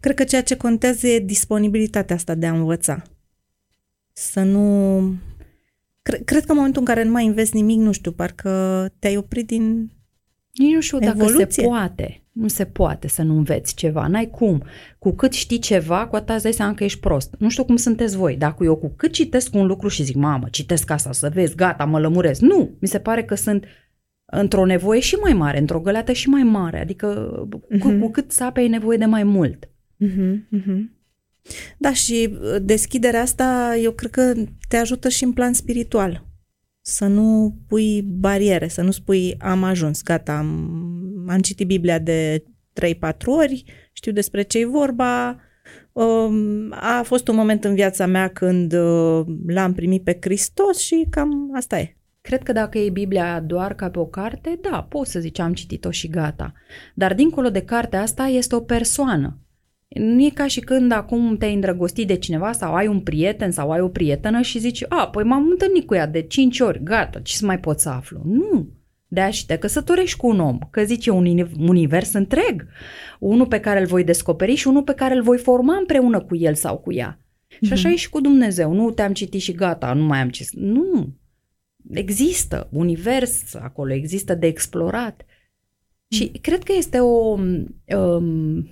Cred 0.00 0.14
că 0.14 0.24
ceea 0.24 0.42
ce 0.42 0.56
contează 0.56 1.06
e 1.06 1.18
disponibilitatea 1.18 2.16
asta 2.16 2.34
de 2.34 2.46
a 2.46 2.52
învăța. 2.52 3.02
Să 4.12 4.42
nu... 4.42 4.98
Cred, 6.02 6.24
cred 6.24 6.44
că 6.44 6.50
în 6.50 6.56
momentul 6.56 6.80
în 6.80 6.86
care 6.86 7.04
nu 7.04 7.10
mai 7.10 7.26
înveți 7.26 7.54
nimic, 7.54 7.78
nu 7.78 7.92
știu, 7.92 8.12
parcă 8.12 8.88
te-ai 8.98 9.16
oprit 9.16 9.46
din 9.46 9.90
Nici 10.52 10.74
nu 10.74 10.80
știu 10.80 10.98
evoluție. 11.00 11.38
dacă 11.38 11.50
se 11.50 11.62
poate. 11.62 12.20
Nu 12.32 12.48
se 12.48 12.64
poate 12.64 13.08
să 13.08 13.22
nu 13.22 13.36
înveți 13.36 13.74
ceva. 13.74 14.06
N-ai 14.06 14.30
cum. 14.30 14.62
Cu 14.98 15.10
cât 15.10 15.32
știi 15.32 15.58
ceva, 15.58 16.06
cu 16.06 16.16
atât 16.16 16.34
îți 16.34 16.42
dai 16.42 16.52
seama 16.52 16.74
că 16.74 16.84
ești 16.84 17.00
prost. 17.00 17.34
Nu 17.38 17.48
știu 17.48 17.64
cum 17.64 17.76
sunteți 17.76 18.16
voi. 18.16 18.36
Dacă 18.36 18.64
eu 18.64 18.76
cu 18.76 18.92
cât 18.96 19.12
citesc 19.12 19.54
un 19.54 19.66
lucru 19.66 19.88
și 19.88 20.02
zic, 20.02 20.14
mamă, 20.14 20.48
citesc 20.50 20.90
asta 20.90 21.12
să 21.12 21.30
vezi, 21.34 21.54
gata, 21.54 21.84
mă 21.84 22.00
lămuresc. 22.00 22.40
Nu! 22.40 22.76
Mi 22.80 22.88
se 22.88 22.98
pare 22.98 23.24
că 23.24 23.34
sunt 23.34 23.64
într-o 24.26 24.64
nevoie 24.64 25.00
și 25.00 25.14
mai 25.14 25.32
mare, 25.32 25.58
într-o 25.58 25.80
găleată 25.80 26.12
și 26.12 26.28
mai 26.28 26.42
mare, 26.42 26.80
adică 26.80 27.38
uh-huh. 27.46 27.78
cu, 27.78 27.88
mhm. 27.88 28.00
cu 28.00 28.10
cât 28.10 28.32
sapă 28.32 28.60
ai 28.60 28.68
nevoie 28.68 28.98
de 28.98 29.04
mai 29.04 29.24
mult. 29.24 29.68
Uh-huh, 30.04 30.34
uh-huh. 30.56 30.94
Da, 31.78 31.92
și 31.92 32.28
uh, 32.40 32.56
deschiderea 32.62 33.20
asta 33.20 33.76
eu 33.82 33.90
cred 33.90 34.10
că 34.10 34.34
te 34.68 34.76
ajută 34.76 35.08
și 35.08 35.24
în 35.24 35.32
plan 35.32 35.52
spiritual. 35.52 36.24
Să 36.80 37.06
nu 37.06 37.56
pui 37.68 38.02
bariere, 38.02 38.68
să 38.68 38.82
nu 38.82 38.90
spui 38.90 39.34
am 39.38 39.62
ajuns, 39.62 40.02
gata, 40.02 40.38
am, 40.38 41.26
am 41.28 41.40
citit 41.40 41.66
Biblia 41.66 41.98
de 41.98 42.44
3-4 42.80 42.94
ori, 43.24 43.64
știu 43.92 44.12
despre 44.12 44.42
ce 44.42 44.58
e 44.58 44.66
vorba, 44.66 45.40
um, 45.92 46.72
a 46.72 47.02
fost 47.04 47.28
un 47.28 47.36
moment 47.36 47.64
în 47.64 47.74
viața 47.74 48.06
mea 48.06 48.28
când 48.28 48.72
uh, 48.72 49.26
l-am 49.46 49.72
primit 49.72 50.04
pe 50.04 50.18
Hristos 50.20 50.78
și 50.78 51.06
cam 51.10 51.54
asta 51.54 51.78
e. 51.78 51.95
Cred 52.26 52.42
că 52.42 52.52
dacă 52.52 52.78
e 52.78 52.90
Biblia 52.90 53.40
doar 53.40 53.74
ca 53.74 53.90
pe 53.90 53.98
o 53.98 54.06
carte, 54.06 54.58
da, 54.70 54.86
poți 54.88 55.10
să 55.10 55.20
zici 55.20 55.38
am 55.38 55.52
citit-o 55.52 55.90
și 55.90 56.08
gata. 56.08 56.52
Dar 56.94 57.14
dincolo 57.14 57.50
de 57.50 57.62
cartea 57.62 58.02
asta 58.02 58.24
este 58.24 58.54
o 58.54 58.60
persoană. 58.60 59.38
Nu 59.88 60.24
e 60.24 60.30
ca 60.34 60.46
și 60.46 60.60
când 60.60 60.92
acum 60.92 61.36
te-ai 61.36 61.54
îndrăgostit 61.54 62.06
de 62.06 62.16
cineva 62.16 62.52
sau 62.52 62.74
ai 62.74 62.86
un 62.86 63.00
prieten 63.00 63.50
sau 63.50 63.70
ai 63.70 63.80
o 63.80 63.88
prietenă 63.88 64.40
și 64.40 64.58
zici, 64.58 64.84
a, 64.88 65.08
păi 65.08 65.24
m-am 65.24 65.48
întâlnit 65.50 65.86
cu 65.86 65.94
ea 65.94 66.06
de 66.06 66.22
5 66.22 66.60
ori, 66.60 66.82
gata, 66.82 67.20
ce 67.20 67.36
să 67.36 67.46
mai 67.46 67.60
pot 67.60 67.80
să 67.80 67.88
aflu? 67.88 68.22
Nu. 68.24 68.68
De 69.08 69.20
aia 69.20 69.30
și 69.30 69.46
te 69.46 69.56
căsătorești 69.56 70.16
cu 70.16 70.26
un 70.26 70.40
om, 70.40 70.58
că 70.70 70.82
zice 70.84 71.10
un 71.10 71.48
univers 71.58 72.12
întreg, 72.12 72.66
unul 73.18 73.46
pe 73.46 73.60
care 73.60 73.80
îl 73.80 73.86
voi 73.86 74.04
descoperi 74.04 74.54
și 74.54 74.68
unul 74.68 74.82
pe 74.82 74.92
care 74.92 75.14
îl 75.14 75.22
voi 75.22 75.38
forma 75.38 75.76
împreună 75.76 76.20
cu 76.20 76.36
el 76.36 76.54
sau 76.54 76.78
cu 76.78 76.92
ea. 76.92 77.18
Mm-hmm. 77.18 77.66
Și 77.66 77.72
așa 77.72 77.88
mhm. 77.88 77.96
e 77.96 78.00
și 78.00 78.08
cu 78.08 78.20
Dumnezeu, 78.20 78.72
nu 78.72 78.90
te-am 78.90 79.12
citit 79.12 79.40
și 79.40 79.52
gata, 79.52 79.92
nu 79.92 80.04
mai 80.04 80.20
am 80.20 80.28
citit. 80.28 80.58
Nu, 80.58 81.14
există 81.90 82.68
univers 82.72 83.54
acolo, 83.54 83.92
există 83.92 84.34
de 84.34 84.46
explorat. 84.46 85.24
Mm. 86.08 86.18
Și 86.18 86.28
cred 86.28 86.62
că 86.62 86.72
este 86.76 87.00
o, 87.00 87.38
um, 87.96 88.68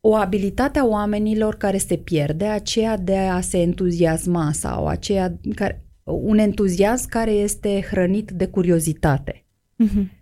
o 0.00 0.14
abilitate 0.14 0.78
a 0.78 0.86
oamenilor 0.86 1.54
care 1.54 1.78
se 1.78 1.96
pierde, 1.96 2.44
aceea 2.44 2.96
de 2.96 3.16
a 3.16 3.40
se 3.40 3.58
entuziasma 3.58 4.52
sau 4.52 4.86
aceea 4.86 5.38
care, 5.54 5.84
un 6.04 6.38
entuziasm 6.38 7.08
care 7.08 7.30
este 7.30 7.80
hrănit 7.90 8.30
de 8.30 8.48
curiozitate. 8.48 9.44
Mm-hmm. 9.84 10.15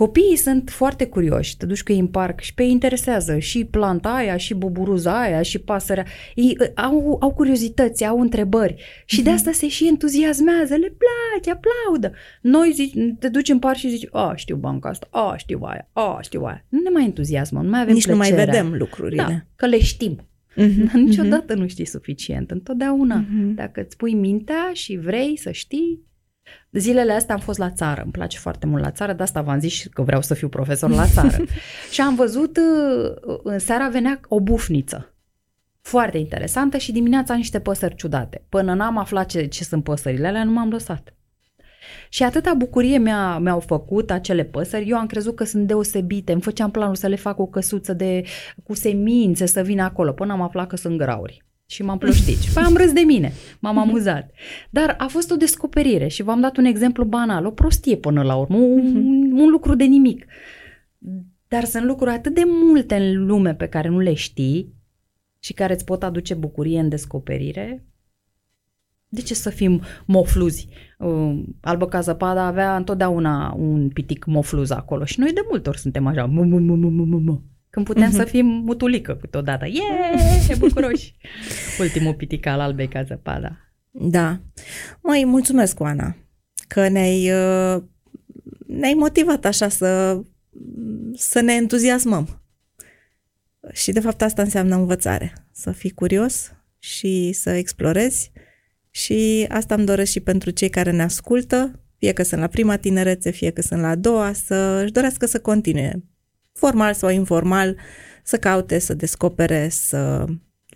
Copiii 0.00 0.36
sunt 0.36 0.70
foarte 0.70 1.06
curioși, 1.06 1.56
te 1.56 1.66
duci 1.66 1.82
cu 1.82 1.92
ei 1.92 1.98
în 1.98 2.06
parc 2.06 2.40
și 2.40 2.54
pe 2.54 2.62
ei 2.62 2.70
interesează 2.70 3.38
și 3.38 3.64
planta 3.64 4.08
aia, 4.08 4.36
și 4.36 4.54
buburuza 4.54 5.20
aia, 5.20 5.42
și 5.42 5.58
pasărea. 5.58 6.04
Ei 6.34 6.56
ă, 6.60 6.80
au, 6.80 7.16
au 7.20 7.34
curiozități, 7.34 8.04
au 8.04 8.20
întrebări 8.20 8.74
și 9.04 9.20
mm-hmm. 9.20 9.24
de 9.24 9.30
mhm. 9.30 9.38
asta 9.38 9.52
se 9.52 9.68
și 9.68 9.86
entuziasmează, 9.86 10.74
le 10.74 10.94
place, 10.98 11.50
aplaudă. 11.50 12.12
Noi 12.40 12.72
zici, 12.74 12.94
te 13.18 13.28
duci 13.28 13.48
în 13.48 13.58
parc 13.58 13.76
și 13.76 13.88
zici, 13.88 14.08
a, 14.12 14.32
știu 14.36 14.56
banca 14.56 14.88
asta, 14.88 15.08
a, 15.10 15.34
știu 15.36 15.60
aia, 15.62 15.88
a, 15.92 16.18
știu 16.22 16.42
aia. 16.42 16.64
Nu 16.68 16.80
ne 16.80 16.90
mai 16.90 17.04
entuziasmă, 17.04 17.60
nu 17.62 17.70
mai 17.70 17.80
avem 17.80 17.94
Nici 17.94 18.04
plăcerea. 18.04 18.28
nu 18.28 18.34
mai 18.34 18.44
vedem 18.44 18.78
lucrurile. 18.78 19.24
Da, 19.28 19.44
că 19.56 19.66
le 19.66 19.80
știm. 19.80 20.20
Mm-hmm. 20.52 20.84
Dar 20.92 20.94
niciodată 21.06 21.54
mm-hmm. 21.54 21.58
nu 21.58 21.66
știi 21.66 21.86
suficient. 21.86 22.50
Întotdeauna, 22.50 23.24
mm-hmm. 23.24 23.54
dacă 23.54 23.80
îți 23.80 23.96
pui 23.96 24.14
mintea 24.14 24.70
și 24.72 24.96
vrei 24.96 25.36
să 25.36 25.50
știi, 25.50 26.00
Zilele 26.72 27.12
astea 27.12 27.34
am 27.34 27.40
fost 27.40 27.58
la 27.58 27.70
țară, 27.70 28.02
îmi 28.02 28.12
place 28.12 28.38
foarte 28.38 28.66
mult 28.66 28.82
la 28.82 28.90
țară, 28.90 29.12
de 29.12 29.22
asta 29.22 29.42
v-am 29.42 29.60
zis 29.60 29.86
că 29.92 30.02
vreau 30.02 30.22
să 30.22 30.34
fiu 30.34 30.48
profesor 30.48 30.90
la 30.90 31.06
țară. 31.06 31.36
și 31.92 32.00
am 32.00 32.14
văzut, 32.14 32.56
uh, 32.56 33.38
în 33.42 33.58
seara 33.58 33.88
venea 33.88 34.20
o 34.28 34.40
bufniță, 34.40 35.14
foarte 35.80 36.18
interesantă 36.18 36.76
și 36.76 36.92
dimineața 36.92 37.34
niște 37.34 37.60
păsări 37.60 37.94
ciudate. 37.94 38.44
Până 38.48 38.74
n-am 38.74 38.98
aflat 38.98 39.26
ce, 39.26 39.46
ce 39.46 39.64
sunt 39.64 39.84
păsările 39.84 40.26
alea, 40.26 40.44
nu 40.44 40.50
m-am 40.50 40.70
lăsat. 40.70 41.14
Și 42.08 42.22
atâta 42.22 42.54
bucurie 42.54 42.98
mi-a, 42.98 43.38
mi-au 43.38 43.60
făcut 43.60 44.10
acele 44.10 44.44
păsări, 44.44 44.88
eu 44.88 44.96
am 44.96 45.06
crezut 45.06 45.36
că 45.36 45.44
sunt 45.44 45.66
deosebite, 45.66 46.32
îmi 46.32 46.42
făceam 46.42 46.70
planul 46.70 46.94
să 46.94 47.06
le 47.06 47.16
fac 47.16 47.38
o 47.38 47.46
căsuță 47.46 47.92
de, 47.92 48.22
cu 48.64 48.74
semințe 48.74 49.46
să 49.46 49.62
vină 49.62 49.82
acolo, 49.82 50.12
până 50.12 50.32
am 50.32 50.40
aflat 50.40 50.66
că 50.66 50.76
sunt 50.76 50.98
grauri 50.98 51.44
și 51.70 51.82
m-am 51.82 51.98
plăștit. 51.98 52.38
Și 52.38 52.58
am 52.58 52.76
râs 52.76 52.92
de 52.92 53.00
mine, 53.00 53.32
m-am 53.60 53.78
amuzat. 53.78 54.30
Dar 54.70 54.94
a 54.98 55.06
fost 55.06 55.30
o 55.30 55.36
descoperire 55.36 56.08
și 56.08 56.22
v-am 56.22 56.40
dat 56.40 56.56
un 56.56 56.64
exemplu 56.64 57.04
banal, 57.04 57.46
o 57.46 57.50
prostie 57.50 57.96
până 57.96 58.22
la 58.22 58.36
urmă, 58.36 58.56
un, 58.56 59.32
un 59.32 59.48
lucru 59.50 59.74
de 59.74 59.84
nimic. 59.84 60.24
Dar 61.48 61.64
sunt 61.64 61.84
lucruri 61.84 62.10
atât 62.10 62.34
de 62.34 62.42
multe 62.46 62.94
în 62.94 63.26
lume 63.26 63.54
pe 63.54 63.66
care 63.66 63.88
nu 63.88 63.98
le 63.98 64.14
știi 64.14 64.74
și 65.38 65.52
care 65.52 65.72
îți 65.72 65.84
pot 65.84 66.02
aduce 66.02 66.34
bucurie 66.34 66.80
în 66.80 66.88
descoperire. 66.88 67.84
De 69.08 69.20
ce 69.20 69.34
să 69.34 69.50
fim 69.50 69.82
mofluzi? 70.06 70.68
Uh, 70.98 71.42
Albă 71.60 71.86
ca 71.86 72.00
zăpada 72.00 72.46
avea 72.46 72.76
întotdeauna 72.76 73.54
un 73.58 73.88
pitic 73.88 74.24
mofluz 74.24 74.70
acolo 74.70 75.04
și 75.04 75.20
noi 75.20 75.32
de 75.32 75.40
multe 75.48 75.68
ori 75.68 75.78
suntem 75.78 76.06
așa, 76.06 76.26
mu, 77.76 77.82
mu, 77.86 77.94
mu, 77.94 78.02
mu, 78.02 78.06
mu, 78.06 78.10
mu. 78.10 78.10
Când 78.10 78.10
putem 78.10 78.10
uh-huh. 78.10 78.14
să 78.14 78.24
fim 78.24 78.46
mutulică 78.46 79.16
câteodată. 79.16 79.66
Yeah, 79.66 80.58
bucuroși! 80.58 81.14
Ultimul 81.80 82.14
pitic 82.14 82.46
al 82.46 82.60
albei 82.60 82.88
ca 82.88 83.02
zăpada. 83.02 83.58
Da. 83.90 84.40
Măi, 85.02 85.24
mulțumesc, 85.24 85.80
Oana, 85.80 86.16
că 86.68 86.88
ne-ai, 86.88 87.30
uh, 87.30 87.82
ne-ai 88.66 88.94
motivat 88.94 89.44
așa 89.44 89.68
să, 89.68 90.20
să 91.14 91.40
ne 91.40 91.52
entuziasmăm. 91.52 92.42
Și 93.72 93.92
de 93.92 94.00
fapt 94.00 94.22
asta 94.22 94.42
înseamnă 94.42 94.74
învățare. 94.74 95.32
Să 95.52 95.72
fii 95.72 95.90
curios 95.90 96.52
și 96.78 97.32
să 97.32 97.50
explorezi 97.50 98.32
și 98.90 99.46
asta 99.48 99.74
îmi 99.74 99.86
doresc 99.86 100.10
și 100.10 100.20
pentru 100.20 100.50
cei 100.50 100.70
care 100.70 100.90
ne 100.90 101.02
ascultă, 101.02 101.80
fie 101.98 102.12
că 102.12 102.22
sunt 102.22 102.40
la 102.40 102.46
prima 102.46 102.76
tinerețe, 102.76 103.30
fie 103.30 103.50
că 103.50 103.60
sunt 103.60 103.80
la 103.80 103.88
a 103.88 103.94
doua, 103.94 104.32
să 104.32 104.80
își 104.82 104.92
dorească 104.92 105.26
să 105.26 105.40
continue 105.40 106.09
formal 106.60 106.94
sau 106.94 107.10
informal, 107.10 107.76
să 108.22 108.36
caute, 108.36 108.78
să 108.78 108.94
descopere, 108.94 109.68
să 109.68 110.24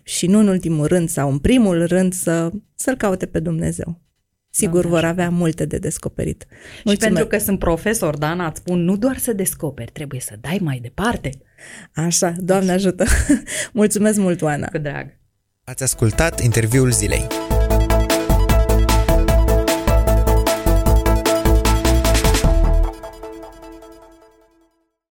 și 0.03 0.27
nu 0.27 0.39
în 0.39 0.47
ultimul 0.47 0.85
rând 0.85 1.09
sau 1.09 1.31
în 1.31 1.37
primul 1.37 1.85
rând 1.85 2.13
să, 2.13 2.51
să-L 2.75 2.95
caute 2.95 3.25
pe 3.25 3.39
Dumnezeu. 3.39 4.01
Sigur 4.49 4.81
Doamne 4.81 4.97
vor 4.99 5.09
avea 5.09 5.29
multe 5.29 5.65
de 5.65 5.77
descoperit. 5.77 6.45
Mulțumesc. 6.83 7.01
Și 7.01 7.05
pentru 7.05 7.27
că 7.27 7.37
sunt 7.37 7.59
profesor, 7.59 8.17
Dana, 8.17 8.47
îți 8.47 8.59
spun 8.59 8.83
nu 8.83 8.97
doar 8.97 9.17
să 9.17 9.33
descoperi, 9.33 9.91
trebuie 9.91 10.19
să 10.19 10.35
dai 10.41 10.59
mai 10.61 10.79
departe. 10.81 11.29
Așa, 11.93 12.33
Doamne 12.37 12.71
ajută! 12.71 13.05
Mulțumesc 13.73 14.17
mult, 14.17 14.41
Oana! 14.41 14.67
Cu 14.67 14.77
drag! 14.77 15.07
Ați 15.63 15.83
ascultat 15.83 16.41
interviul 16.41 16.91
zilei. 16.91 17.44